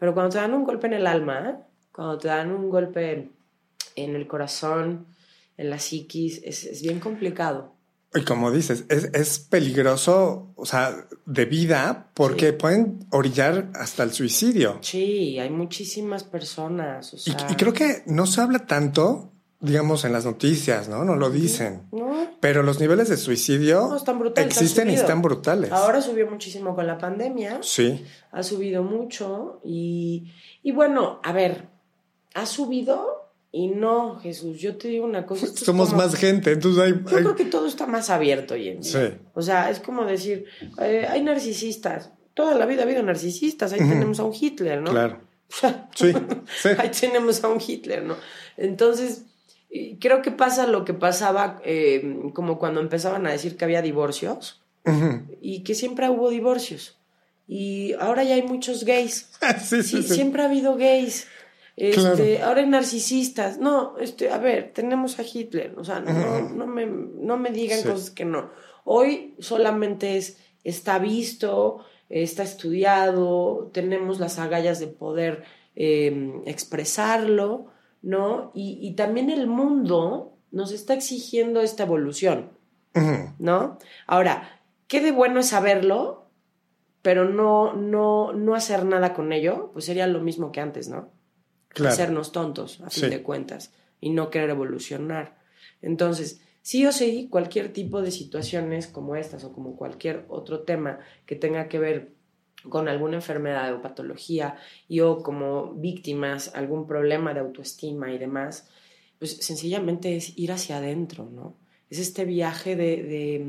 [0.00, 1.60] pero cuando te dan un golpe en el alma,
[1.92, 3.30] cuando te dan un golpe
[3.94, 5.06] en el corazón,
[5.56, 7.73] en la psiquis, es, es bien complicado.
[8.14, 14.12] Y como dices, es, es, peligroso, o sea, de vida, porque pueden orillar hasta el
[14.12, 14.78] suicidio.
[14.82, 17.12] Sí, hay muchísimas personas.
[17.12, 17.34] O sea...
[17.50, 21.04] y, creo que no se habla tanto, digamos, en las noticias, ¿no?
[21.04, 21.88] No lo dicen.
[21.90, 22.36] No.
[22.40, 25.72] Pero los niveles de suicidio no, están brutales, existen y están brutales.
[25.72, 27.58] Ahora subió muchísimo con la pandemia.
[27.62, 28.04] Sí.
[28.30, 29.60] Ha subido mucho.
[29.64, 30.30] Y,
[30.62, 31.66] y bueno, a ver,
[32.34, 33.23] ha subido
[33.56, 35.46] y no, Jesús, yo te digo una cosa.
[35.46, 39.10] Somos más gente, entonces hay, Yo creo que todo está más abierto hoy en día.
[39.10, 39.16] Sí.
[39.32, 40.46] O sea, es como decir,
[40.80, 42.10] eh, hay narcisistas.
[42.34, 43.72] Toda la vida ha habido narcisistas.
[43.72, 44.90] Ahí tenemos a un Hitler, ¿no?
[44.90, 45.20] Claro.
[45.94, 46.12] sí,
[46.62, 46.68] sí.
[46.78, 48.16] Ahí tenemos a un Hitler, ¿no?
[48.56, 49.22] Entonces,
[50.00, 54.64] creo que pasa lo que pasaba eh, como cuando empezaban a decir que había divorcios
[55.40, 56.98] y que siempre hubo divorcios.
[57.46, 59.30] Y ahora ya hay muchos gays.
[59.64, 61.28] sí, sí, sí, Siempre ha habido gays.
[61.76, 63.58] Este, Ahora hay narcisistas.
[63.58, 65.74] No, este, a ver, tenemos a Hitler.
[65.76, 68.50] O sea, no, no, me, no me digan cosas que no.
[68.84, 77.66] Hoy solamente es, está visto, está estudiado, tenemos las agallas de poder eh, expresarlo,
[78.02, 78.52] ¿no?
[78.54, 82.52] Y, y, también el mundo nos está exigiendo esta evolución,
[83.38, 83.78] ¿no?
[84.06, 86.28] Ahora, ¿qué de bueno es saberlo,
[87.02, 89.70] pero no, no, no hacer nada con ello?
[89.72, 91.08] Pues sería lo mismo que antes, ¿no?
[91.74, 91.92] Claro.
[91.92, 93.10] hacernos tontos, a fin Sí.
[93.10, 95.36] de cuentas, y no querer evolucionar.
[95.82, 101.00] Entonces, sí o sí, cualquier tipo de situaciones como estas o como cualquier otro tema
[101.26, 102.12] que tenga que ver
[102.68, 104.56] con alguna enfermedad o patología
[104.88, 108.66] y o como víctimas algún problema de autoestima y demás,
[109.18, 111.54] pues sencillamente es ir hacia adentro, ¿no?
[111.90, 113.46] Es este viaje de, de,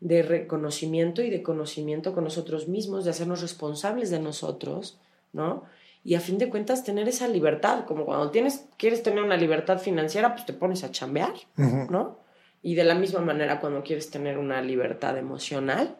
[0.00, 4.98] de reconocimiento y de conocimiento con nosotros mismos, de hacernos responsables de nosotros,
[5.32, 5.64] ¿no?
[6.04, 9.78] Y a fin de cuentas tener esa libertad, como cuando tienes, quieres tener una libertad
[9.78, 11.32] financiera, pues te pones a chambear.
[11.56, 12.18] ¿no?
[12.60, 15.96] Y de la misma manera cuando quieres tener una libertad emocional,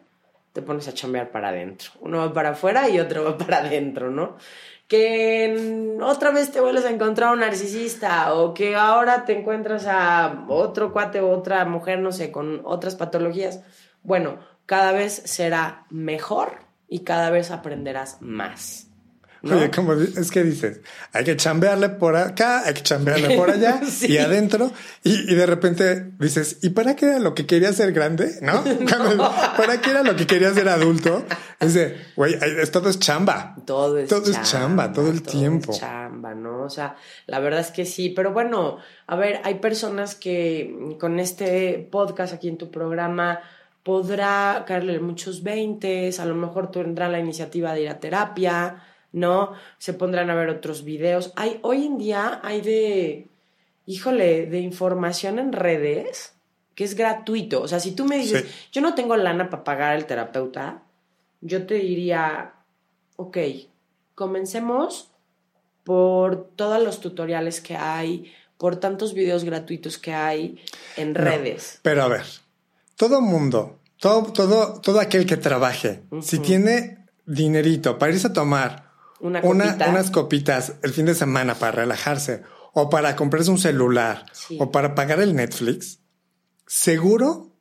[0.53, 1.89] te pones a chambear para adentro.
[2.01, 4.37] Uno va para afuera y otro va para adentro, ¿no?
[4.87, 10.45] Que otra vez te vuelves a encontrar un narcisista o que ahora te encuentras a
[10.47, 13.63] otro cuate o otra mujer, no sé, con otras patologías.
[14.03, 18.87] Bueno, cada vez será mejor y cada vez aprenderás más.
[19.45, 19.55] ¿No?
[19.57, 20.81] Oye, como es que dices,
[21.13, 24.11] hay que chambearle por acá, hay que chambearle por allá Sí.
[24.13, 24.71] y adentro,
[25.03, 28.31] y, y de repente dices, ¿y para qué era lo que quería ser grande?
[28.41, 28.63] ¿No?
[29.57, 31.25] ¿Para qué era lo que quería ser adulto?
[31.59, 32.35] Es de, güey,
[32.71, 33.55] todo es chamba.
[33.65, 35.71] Todo es Todo es chamba, chamba, todo el tiempo.
[35.71, 36.63] Es chamba, ¿no?
[36.63, 36.95] O sea,
[37.27, 38.77] la verdad es que sí, pero bueno,
[39.07, 43.39] a ver, hay personas que con este podcast aquí en tu programa
[43.83, 48.83] podrá caerle muchos veintes, a lo mejor tendrán la iniciativa de ir a terapia,
[49.15, 49.53] ¿no?
[49.77, 51.31] Se pondrán a ver otros videos.
[51.37, 53.29] Hay, hoy en día hay de,
[53.85, 56.33] híjole, de información en redes
[56.75, 57.61] que es gratuito.
[57.61, 58.49] O sea, si tú me dices, Sí.
[58.73, 60.83] yo no tengo lana para pagar al terapeuta,
[61.39, 62.55] yo te diría,
[63.15, 63.37] ok,
[64.15, 65.11] comencemos
[65.85, 70.59] por todos los tutoriales que hay, por tantos videos gratuitos que hay
[70.97, 71.79] en No, redes.
[71.83, 72.25] Pero a ver,
[72.97, 78.84] todo mundo, todo, todo, todo aquel que trabaje, si tiene dinerito para irse a tomar
[79.25, 79.89] Una una- copita.
[79.89, 84.57] unas copitas el fin de semana para relajarse, o para comprarse un celular, Sí.
[84.59, 85.99] o para pagar el Netflix,
[86.67, 87.51] seguro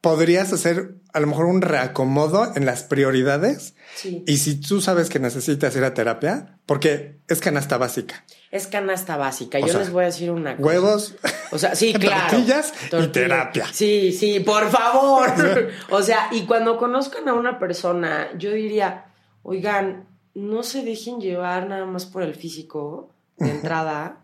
[0.00, 3.74] podrías hacer a lo mejor un reacomodo en las prioridades.
[3.96, 4.22] Sí.
[4.26, 8.24] Y si tú sabes que necesitas ir a terapia, porque es canasta básica.
[8.50, 9.58] Es canasta básica.
[9.58, 10.66] O Yo sea, les voy a decir una cosa.
[10.68, 11.14] Huevos,
[11.50, 12.30] O sea, sí, claro.
[12.30, 13.66] tortillas y terapia.
[13.72, 15.32] Sí, sí, por favor.
[15.90, 19.06] o sea, y cuando conozcan a una persona, yo diría,
[19.42, 20.06] oigan,
[20.36, 23.08] no se dejen llevar nada más por el físico
[23.38, 24.20] de entrada.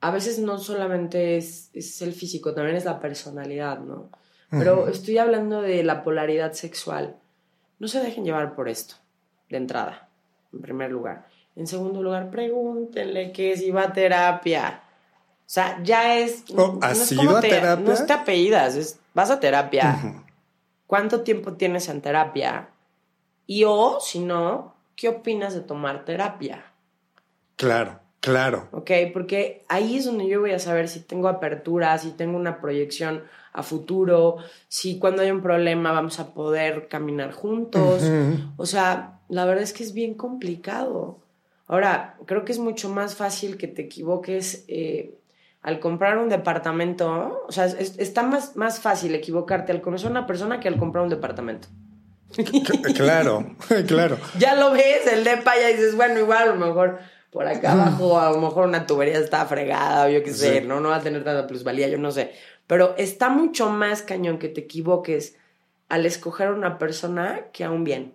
[0.00, 4.08] A veces no solamente es, es el físico, también es la personalidad, ¿no?
[4.50, 7.16] Pero estoy hablando de la polaridad sexual.
[7.78, 8.94] No se dejen llevar por esto,
[9.50, 10.08] de entrada,
[10.52, 11.26] en primer lugar.
[11.56, 14.82] En segundo lugar, pregúntenle que si va a terapia.
[15.40, 16.44] O sea, ya es.
[16.56, 17.84] Oh, ¿has es ido como a te- terapia?
[17.84, 20.24] No es te apellidas, es vas a terapia.
[20.86, 22.68] ¿Cuánto tiempo tienes en terapia?
[23.46, 26.64] Y o, si no, ¿qué opinas de tomar terapia?
[27.56, 28.68] Claro, claro.
[28.72, 28.90] ¿Ok?
[29.12, 33.22] Porque ahí es donde yo voy a saber si tengo apertura, si tengo una proyección
[33.52, 34.36] a futuro,
[34.68, 38.02] si cuando hay un problema vamos a poder caminar juntos.
[38.58, 41.18] O sea, la verdad es que es bien complicado.
[41.66, 45.14] Ahora, creo que es mucho más fácil que te equivoques eh,
[45.62, 47.42] al comprar un departamento.
[47.48, 50.76] O sea, es- está más, más fácil equivocarte al conocer a una persona que al
[50.76, 51.68] comprar un departamento.
[52.94, 53.56] Claro,
[53.86, 54.18] claro.
[54.38, 56.98] Ya lo ves, el depa ya dices, bueno, igual a lo mejor
[57.30, 60.66] por acá abajo, a lo mejor una tubería está fregada o yo qué sé, Sí.
[60.66, 60.80] ¿no?
[60.80, 62.32] No va a tener tanta plusvalía, yo no sé.
[62.66, 65.36] Pero está mucho más cañón que te equivoques
[65.88, 68.14] al escoger a una persona que a un bien.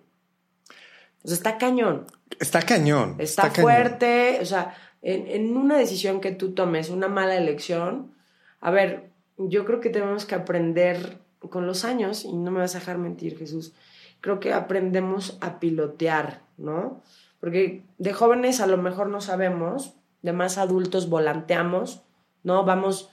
[1.24, 2.06] O sea, está cañón.
[2.40, 3.16] Está cañón.
[3.18, 8.12] Está, fuerte, o sea, en, en una decisión que tú tomes, una mala elección,
[8.60, 12.74] a ver, yo creo que tenemos que aprender con los años, y no me vas
[12.74, 13.72] a dejar mentir, Jesús,
[14.22, 17.02] creo que aprendemos a pilotear, ¿no?
[17.40, 22.02] Porque de jóvenes a lo mejor no sabemos, de más adultos volanteamos,
[22.42, 22.64] ¿no?
[22.64, 23.10] Vamos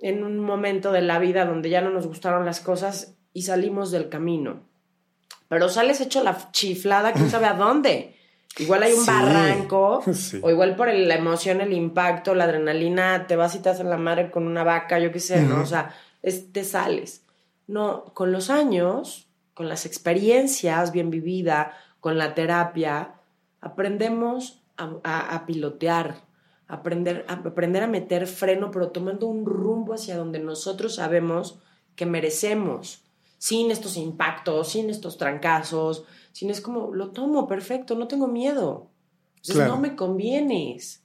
[0.00, 3.90] en un momento de la vida donde ya no nos gustaron las cosas y salimos
[3.90, 4.60] del camino.
[5.48, 8.16] Pero sales hecho la chiflada, quién sabe a dónde.
[8.58, 10.40] Igual hay un Sí, barranco, sí.
[10.42, 13.86] o igual por el- la emoción, el impacto, la adrenalina, te vas y te haces
[13.86, 15.54] la madre con una vaca, yo qué sé, ¿no?
[15.56, 15.62] Ujú.
[15.62, 17.24] O sea, es- te sales.
[17.68, 19.28] No, con los años,
[19.60, 21.68] con las experiencias bien vividas,
[22.00, 23.16] con la terapia,
[23.60, 26.14] aprendemos a, a- a pilotear,
[26.66, 31.58] aprender, a aprender a meter freno, pero tomando un rumbo hacia donde nosotros sabemos
[31.94, 33.02] que merecemos,
[33.36, 38.86] sin estos impactos, sin estos trancazos, sin es como, lo tomo, perfecto, no tengo miedo.
[39.36, 39.74] Entonces Claro.
[39.74, 41.02] no me convienes.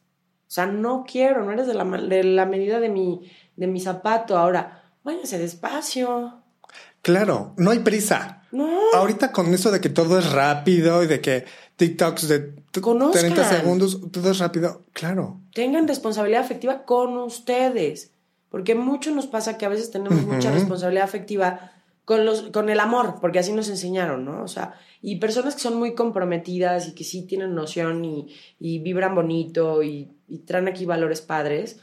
[0.48, 3.68] O sea, no quiero, no eres de la, ma- de la medida de mi, de
[3.68, 4.38] mi zapato.
[4.38, 6.42] Ahora, váyanse despacio.
[7.06, 8.42] Claro, no hay prisa.
[8.52, 8.68] No.
[8.96, 11.46] Ahorita con eso de que todo es rápido y de que
[11.76, 13.22] TikToks de Conozcan.
[13.22, 14.82] 30 segundos, todo es rápido.
[14.92, 15.40] Claro.
[15.54, 18.12] tengan responsabilidad afectiva con ustedes.
[18.50, 21.74] Porque mucho nos pasa que a veces tenemos mucha responsabilidad afectiva
[22.06, 24.42] con, los, con el amor, porque así nos enseñaron, ¿no?
[24.42, 28.80] O sea, y personas que son muy comprometidas y que sí tienen noción y, y
[28.80, 31.82] vibran bonito y, y traen aquí valores padres,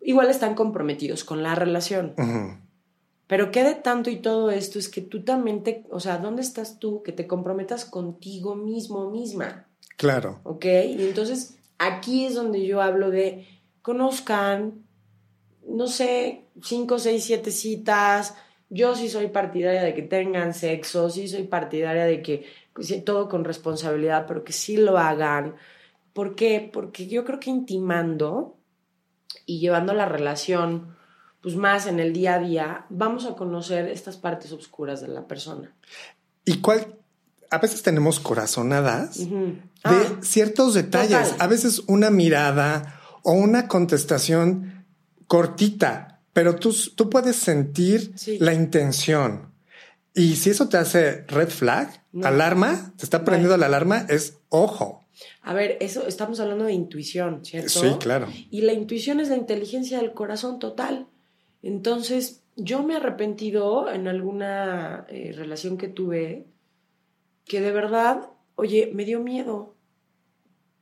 [0.00, 2.14] igual están comprometidos con la relación.
[3.26, 6.42] Pero qué de tanto y todo esto es que tú también te, o sea, ¿dónde
[6.42, 7.02] estás tú?
[7.02, 9.66] Que te comprometas contigo mismo, misma.
[9.96, 10.40] Claro.
[10.44, 10.64] ¿ok?
[10.64, 13.46] Y entonces aquí es donde yo hablo de
[13.82, 14.84] conozcan,
[15.66, 18.34] no sé, cinco, seis, siete citas.
[18.70, 23.28] Yo sí soy partidaria de que tengan sexo, sí soy partidaria de que pues, todo
[23.28, 25.54] con responsabilidad, pero que sí lo hagan.
[26.12, 26.68] ¿Por qué?
[26.72, 28.56] Porque yo creo que intimando
[29.46, 30.96] y llevando la relación
[31.44, 35.28] pues más en el día a día, vamos a conocer estas partes oscuras de la
[35.28, 35.72] persona.
[36.46, 36.96] ¿Y cuál?
[37.50, 41.30] A veces tenemos corazonadas de Ah, ciertos detalles.
[41.30, 41.36] total.
[41.40, 44.86] A veces una mirada o una contestación
[45.26, 48.38] cortita, pero tú, tú puedes sentir Sí.
[48.38, 49.52] la intención.
[50.14, 52.26] Y si eso te hace red flag, No.
[52.26, 55.04] alarma, te está prendiendo la alarma, es ojo.
[55.42, 57.68] A ver, eso estamos hablando de intuición, ¿cierto?
[57.68, 58.28] Sí, claro.
[58.50, 61.06] Y la intuición es la inteligencia del corazón total.
[61.66, 66.46] Entonces, yo me he arrepentido en alguna eh, relación que tuve
[67.46, 69.74] que de verdad, oye, me dio miedo.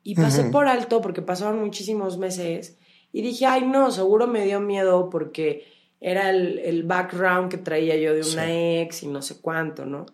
[0.03, 2.77] Y pasé por alto porque pasaron muchísimos meses
[3.13, 5.65] y dije, ay, no, seguro me dio miedo porque
[6.01, 8.81] era el, el background que traía yo de una Sí.
[8.81, 10.07] ex y no sé cuánto, ¿no?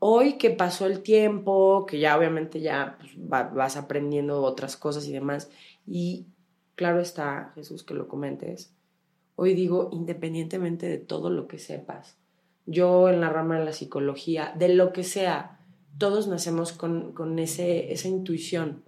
[0.00, 5.06] Hoy que pasó el tiempo, que ya obviamente ya pues, va- vas aprendiendo otras cosas
[5.06, 5.50] y demás,
[5.86, 6.26] y
[6.74, 8.73] claro está, Jesús, que lo comentes,
[9.36, 12.18] hoy digo, independientemente de todo lo que sepas,
[12.66, 15.60] yo en la rama de la psicología, de lo que sea,
[15.98, 18.84] todos nacemos con, con ese, esa intuición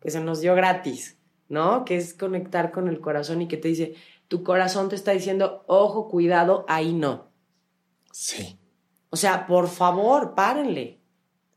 [0.00, 1.18] que se nos dio gratis,
[1.48, 1.84] ¿no?
[1.84, 3.94] Que es conectar con el corazón y que te dice,
[4.28, 7.28] tu corazón te está diciendo, ojo, cuidado, ahí no.
[8.12, 8.58] Sí.
[9.10, 11.00] O sea, por favor, párenle.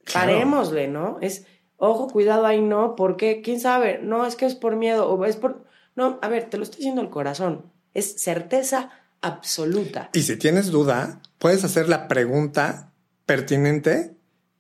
[0.03, 0.31] Claro.
[0.31, 1.17] Parémosle, ¿no?
[1.21, 1.45] Es,
[1.77, 5.37] ojo, cuidado ahí, no, porque, quién sabe, no, es que es por miedo, o es
[5.37, 5.65] por.
[5.95, 7.71] No, a ver, te lo estoy diciendo el corazón.
[7.93, 8.89] Es certeza
[9.21, 10.09] absoluta.
[10.13, 12.91] Y si tienes duda, puedes hacer la pregunta
[13.25, 14.15] pertinente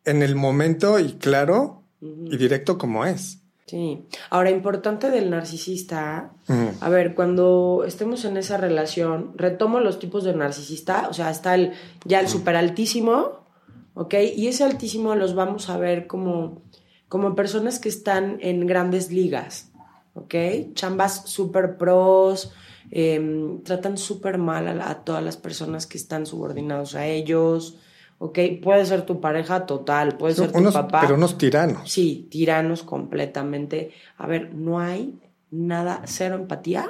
[0.05, 3.39] en el momento y claro y directo como es.
[3.65, 4.05] Sí.
[4.29, 6.33] Ahora, importante del narcisista,
[6.81, 11.55] a ver, cuando estemos en esa relación, retomo los tipos de narcisista, o sea, está
[11.55, 11.71] el
[12.03, 13.47] ya el super altísimo,
[13.93, 14.15] ¿ok?
[14.35, 16.61] Y ese altísimo los vamos a ver como,
[17.07, 19.71] como personas que están en grandes ligas,
[20.13, 20.35] ¿ok?
[20.73, 22.51] Chambas super pros,
[22.95, 27.79] em, tratan súper mal a, todas las personas que están subordinados a ellos,
[28.19, 28.37] ¿ok?
[28.61, 31.01] Puede ser tu pareja total, puede ser tu Unos- papá.
[31.01, 31.91] pero unos tiranos.
[31.91, 33.91] Sí, tiranos completamente.
[34.17, 35.19] A ver, no hay
[35.49, 36.87] nada, cero empatía,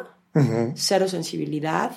[0.76, 1.92] cero sensibilidad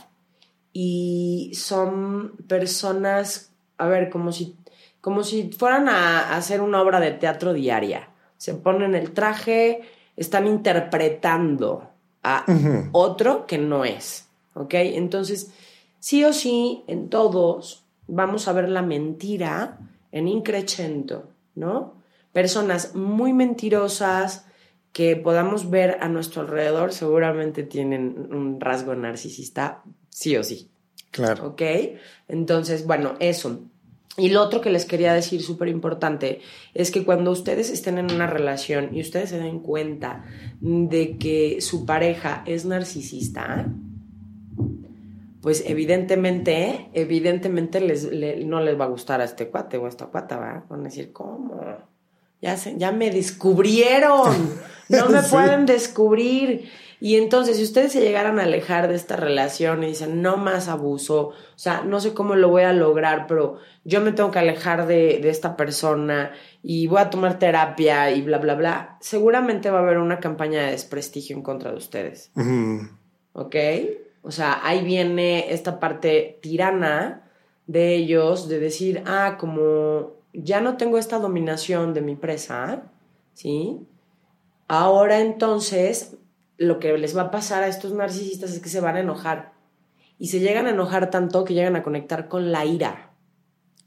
[0.73, 4.55] y son personas, a ver, como si,
[5.01, 8.11] como si fueran a, a hacer una obra de teatro diaria.
[8.37, 9.81] Se ponen el traje,
[10.17, 11.91] están interpretando
[12.27, 12.45] a
[12.93, 14.75] otro que no es, ¿ok?
[14.75, 15.53] Entonces,
[16.01, 19.79] sí o sí, en todos vamos a ver la mentira
[20.13, 21.95] en increchento, ¿no?
[22.33, 24.47] Personas muy mentirosas
[24.93, 30.71] que podamos ver a nuestro alrededor seguramente tienen un rasgo narcisista, sí o sí.
[31.11, 31.49] Claro.
[31.49, 31.63] ¿Ok?
[32.29, 33.61] Entonces, bueno, eso.
[34.19, 36.41] Y lo otro que les quería decir súper importante
[36.73, 40.25] es que cuando ustedes estén en una relación y ustedes se den cuenta
[40.61, 43.67] de que su pareja es narcisista,
[45.43, 49.89] pues evidentemente, evidentemente les, le- no les va a gustar a este cuate o a
[49.89, 50.65] esta cuata, ¿va?
[50.69, 51.61] Van a decir, ¿cómo?
[52.43, 54.33] Ya, se- ya me descubrieron,
[54.89, 55.31] no me Sí.
[55.31, 56.69] pueden descubrir.
[57.01, 60.69] Y entonces, si ustedes se llegaran a alejar de esta relación y dicen, no más
[60.69, 64.39] abuso, o sea, no sé cómo lo voy a lograr, pero yo me tengo que
[64.39, 66.33] alejar de, de esta persona
[66.63, 70.63] y voy a tomar terapia y bla, bla, bla, seguramente va a haber una campaña
[70.63, 72.31] de desprestigio en contra de ustedes.
[72.35, 72.89] Ujú.
[73.37, 73.55] ¿ok?
[74.23, 77.31] O sea, ahí viene esta parte tirana
[77.67, 82.91] de ellos de decir, ah, como ya no tengo esta dominación de mi presa,
[83.35, 83.87] ¿sí?
[84.69, 86.17] Ahora entonces
[86.59, 89.53] lo que les va a pasar a estos narcisistas es que se van a enojar.
[90.19, 93.13] Y se llegan a enojar tanto que llegan a conectar con la ira,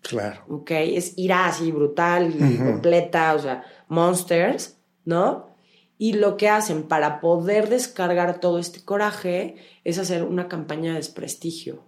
[0.02, 0.44] Claro.
[0.48, 0.72] ¿ok?
[0.72, 2.64] Es ira así brutal y Ujú.
[2.72, 5.50] completa, o sea, monsters, ¿no?
[5.98, 10.98] Y lo que hacen para poder descargar todo este coraje es hacer una campaña de
[10.98, 11.84] desprestigio.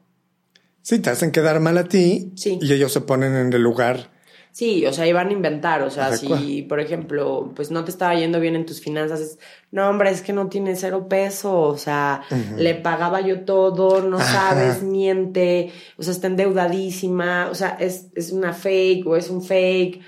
[0.82, 2.60] Sí, te hacen quedar mal a ti Sí.
[2.62, 4.11] y ellos se ponen en el lugar.
[4.52, 8.16] Sí, o sea, iban a inventar, o sea, si, por ejemplo, pues no te estaba
[8.16, 9.40] yendo bien en tus finanzas, es,
[9.72, 12.24] no, hombre, es que no tiene cero peso, o sea,
[12.58, 14.50] le pagaba yo todo, no Ajá.
[14.50, 19.42] sabes, miente, o sea, está endeudadísima, o sea, es, es una fake o es un
[19.42, 20.02] fake,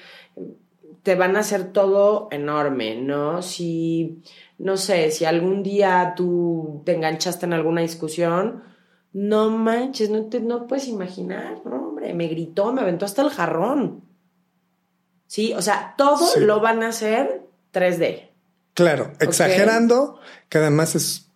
[1.04, 3.42] te van a hacer todo enorme, ¿no?
[3.42, 4.22] Si,
[4.58, 8.64] no sé, si algún día tú te enganchaste en alguna discusión,
[9.14, 13.30] no manches, no te no puedes imaginar, no, hombre, me gritó, me aventó hasta el
[13.30, 14.12] jarrón.
[15.34, 16.42] Sí, o sea, todo Sí.
[16.42, 18.30] lo van a hacer 3D.
[18.76, 21.32] Claro, exagerando, que además es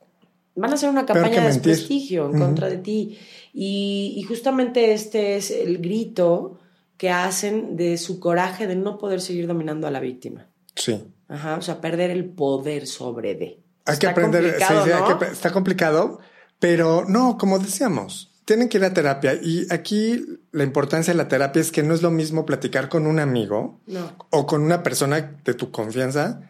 [0.55, 3.17] Van a hacer una campaña de desprestigio en contra de ti.
[3.53, 6.59] Y, y justamente este es el grito
[6.97, 10.47] que hacen de su coraje de no poder seguir dominando a la víctima.
[10.75, 11.03] sí.
[11.29, 13.59] Ajá, o sea, perder el poder sobre de.
[13.85, 15.19] Hay que aprender, complicado, sí, ¿no?
[15.19, 16.19] que- está complicado,
[16.59, 21.27] pero no, como decíamos, tienen que ir a terapia y aquí la importancia de la
[21.27, 24.15] terapia es que no es lo mismo platicar con un amigo No.
[24.29, 26.49] o con una persona de tu confianza,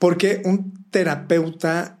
[0.00, 2.00] porque un terapeuta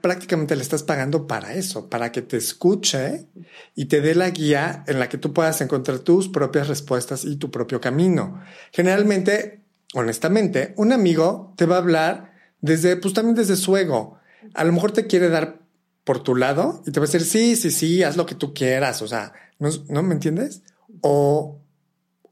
[0.00, 3.26] prácticamente le estás pagando para eso, para que te escuche
[3.74, 7.36] y te dé la guía en la que tú puedas encontrar tus propias respuestas y
[7.36, 8.40] tu propio camino.
[8.72, 9.64] Generalmente,
[9.94, 14.18] honestamente, un amigo te va a hablar desde, pues también desde su ego.
[14.54, 15.58] A lo mejor te quiere dar
[16.04, 18.52] por tu lado y te va a decir, sí, sí, sí, haz lo que tú
[18.54, 19.02] quieras.
[19.02, 20.62] O sea, ¿no, ¿no me entiendes?
[21.02, 21.60] O,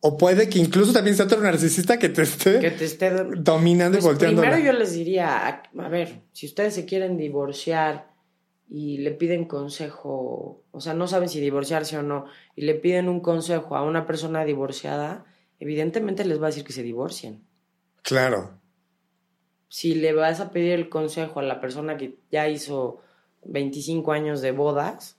[0.01, 3.99] o puede que incluso también sea otro narcisista que te esté Que te esté dominando
[3.99, 4.43] Pues y volteando.
[4.43, 8.09] primero yo les diría, a, a ver, si ustedes se quieren divorciar
[8.71, 13.09] y le piden consejo, o sea, no saben si divorciarse o no, y le piden
[13.09, 15.25] un consejo a una persona divorciada,
[15.59, 17.43] evidentemente les va a decir que se divorcien.
[18.03, 18.59] Claro.
[19.69, 23.01] Si le vas a pedir el consejo a la persona que ya hizo
[23.45, 25.19] 25 años de bodas,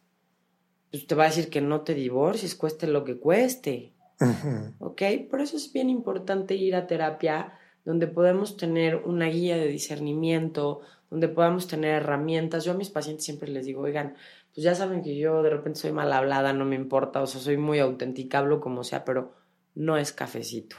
[0.91, 3.93] pues te va a decir que no te divorcies, cueste lo que cueste.
[4.20, 4.74] Ujú.
[4.80, 5.01] ¿ok?
[5.30, 10.82] Por eso es bien importante ir a terapia donde podemos tener una guía de discernimiento,
[11.09, 12.65] donde podamos tener herramientas.
[12.65, 14.15] Yo a mis pacientes siempre les digo, oigan,
[14.53, 17.41] pues ya saben que yo de repente soy mal hablada, no me importa, o sea,
[17.41, 19.34] soy muy auténtica, hablo como sea, pero
[19.76, 20.76] no es cafecito.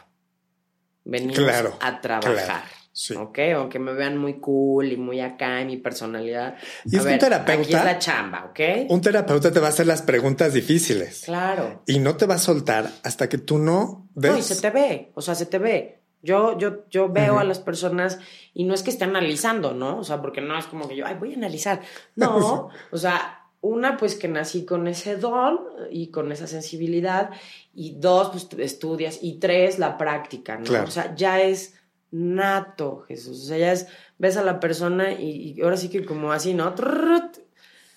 [1.04, 1.38] Venimos
[1.80, 2.64] a trabajar.
[2.92, 3.14] Sí.
[3.14, 3.38] ¿Ok?
[3.54, 6.56] Aunque me vean muy cool y muy acá en mi personalidad.
[6.84, 7.62] Y es un terapeuta.
[7.62, 8.90] Aquí es la chamba, ¿ok?
[8.90, 11.22] Un terapeuta te va a hacer las preguntas difíciles.
[11.24, 11.82] Claro.
[11.86, 14.32] Y no te va a soltar hasta que tú no ves.
[14.32, 15.12] No, y se te ve.
[15.14, 16.00] O sea, se te ve.
[16.22, 18.18] Yo, yo, yo veo a las personas
[18.52, 19.98] y no es que esté analizando, ¿no?
[19.98, 21.80] O sea, porque no es como que yo, ay, voy a analizar.
[22.16, 25.60] No, o sea, una, pues que nací con ese don
[25.90, 27.30] y con esa sensibilidad.
[27.72, 29.20] Y dos, pues estudias.
[29.22, 30.82] Y tres, la práctica, ¿no?
[30.82, 31.79] O sea, ya es
[32.10, 33.44] nato, Jesús.
[33.44, 33.86] O sea, ya es,
[34.18, 36.74] ves a la persona y, ahora sí que como así, ¿no?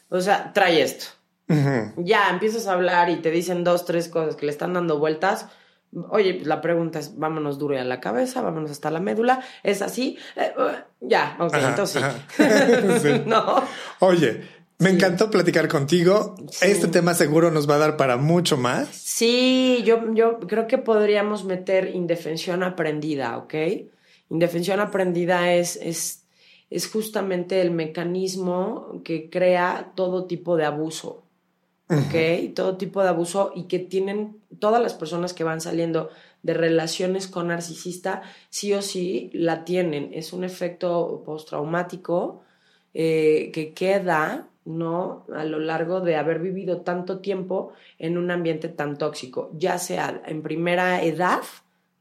[0.09, 1.05] O sea, trae esto.
[1.97, 5.47] Ya empiezas a hablar y te dicen dos, tres cosas que le están dando vueltas.
[6.09, 9.43] Oye, pues la pregunta es, vámonos duro a la cabeza, vámonos hasta la médula.
[9.61, 10.18] ¿Es así?
[10.36, 12.03] Eh, uh, ya, ok, entonces
[13.01, 13.22] sí.
[13.28, 13.64] no.
[13.99, 14.41] Oye,
[14.80, 16.36] me encantó platicar contigo.
[16.61, 18.88] Este tema seguro nos va a dar para mucho más.
[18.89, 23.53] Sí, yo, yo creo que podríamos meter indefensión aprendida, ¿ok?
[24.34, 26.26] Indefensión aprendida es, es,
[26.72, 31.24] es justamente el mecanismo que crea todo tipo de abuso.
[31.88, 32.54] ¿ok?
[32.56, 36.10] Todo tipo de abuso y que tienen todas las personas que van saliendo
[36.42, 40.10] de relaciones con narcisista, sí o sí la tienen.
[40.14, 42.42] Es un efecto postraumático
[42.94, 45.26] eh, que queda, ¿no?
[45.34, 50.24] A lo largo de haber vivido tanto tiempo en un ambiente tan tóxico, ya sea
[50.26, 51.44] en primera edad,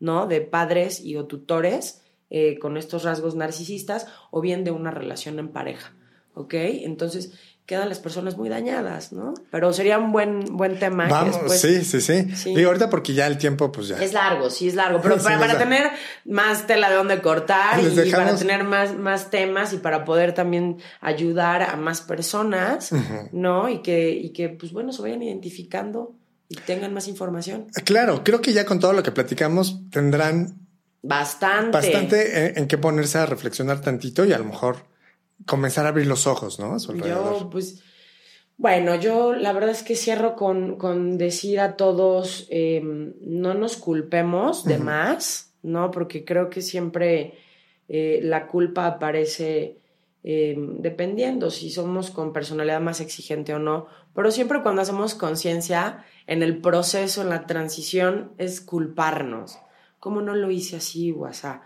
[0.00, 0.26] ¿no?
[0.26, 2.01] De padres y o tutores,
[2.34, 5.92] eh, con estos rasgos narcisistas o bien de una relación en pareja.
[6.32, 6.54] ¿Ok?
[6.54, 7.34] Entonces
[7.66, 9.34] quedan las personas muy dañadas, ¿no?
[9.50, 11.08] Pero sería un buen, buen tema.
[11.08, 14.02] Vamos, sí, sí, sí, Y ahorita porque ya el tiempo, pues ya.
[14.02, 15.02] Es largo, sí, es largo.
[15.02, 15.90] Pero para, tener
[16.24, 20.78] más tela de donde cortar y, para tener más, más temas y para poder también
[21.02, 22.92] ayudar a más personas,
[23.32, 23.68] ¿no?
[23.68, 26.14] Y que, y que, pues bueno, se vayan identificando
[26.48, 27.66] y tengan más información.
[27.84, 30.61] Claro, creo que ya con todo lo que platicamos tendrán
[31.02, 31.72] Bastante.
[31.72, 34.76] Bastante en, qué ponerse a reflexionar tantito y a lo mejor
[35.46, 36.78] comenzar a abrir los ojos, ¿no?
[36.78, 37.82] yo, pues,
[38.56, 43.76] bueno, yo la verdad es que cierro con, con decir a todos, em, no nos
[43.76, 45.90] culpemos de más, ¿no?
[45.90, 47.34] Porque creo que siempre
[47.88, 49.78] eh, la culpa aparece
[50.22, 56.04] em, dependiendo si somos con personalidad más exigente o no, pero siempre cuando hacemos conciencia
[56.28, 59.58] en el proceso, en la transición, es culparnos.
[60.02, 61.62] ¿Cómo no lo hice así, WhatsApp?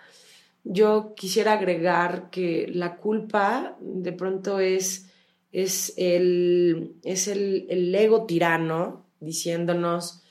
[0.63, 5.11] Yo quisiera agregar que la culpa de pronto es,
[5.53, 10.23] es, el, es el, ego tirano diciéndonos,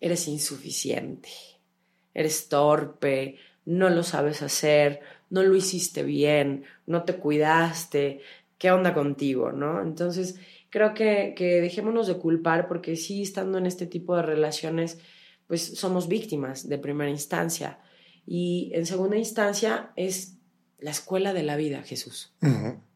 [0.00, 1.30] eres insuficiente,
[2.14, 8.20] eres torpe, no lo sabes hacer, no lo hiciste bien, no te cuidaste,
[8.56, 9.50] ¿qué onda contigo?
[9.50, 9.82] ¿no?
[9.82, 10.38] Entonces,
[10.70, 15.00] creo que, que dejémonos de culpar porque sí, estando en este tipo de relaciones,
[15.48, 17.80] pues somos víctimas de primera instancia.
[18.24, 20.36] Y en segunda instancia es
[20.78, 22.34] la escuela de la vida, Jesús.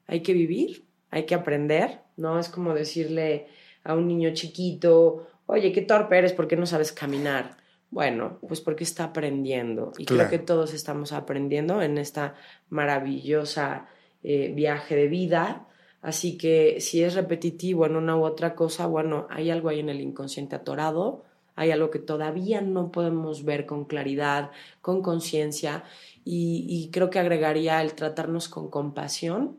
[0.06, 2.38] Hay que vivir, hay que aprender, ¿no?
[2.38, 3.46] Es como decirle
[3.82, 7.56] a un niño chiquito, oye, qué torpe eres, ¿por qué no sabes caminar?
[7.90, 9.92] Bueno, pues porque está aprendiendo.
[9.98, 12.34] Y creo que todos estamos aprendiendo en esta
[12.68, 13.86] maravillosa
[14.22, 15.66] eh, viaje de vida.
[16.02, 19.88] Así que si es repetitivo en una u otra cosa, bueno, hay algo ahí en
[19.88, 21.24] el inconsciente atorado
[21.54, 24.50] hay algo que todavía no podemos ver con claridad,
[24.80, 25.84] con conciencia,
[26.24, 29.58] y, creo que agregaría el tratarnos con compasión,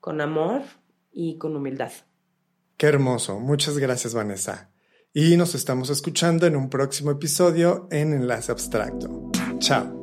[0.00, 0.62] con amor
[1.12, 1.92] y con humildad.
[2.78, 3.40] Qué hermoso.
[3.40, 4.70] Muchas gracias, Vanessa.
[5.12, 9.30] Y nos estamos escuchando en un próximo episodio en Enlace Abstracto.
[9.58, 9.97] Chao.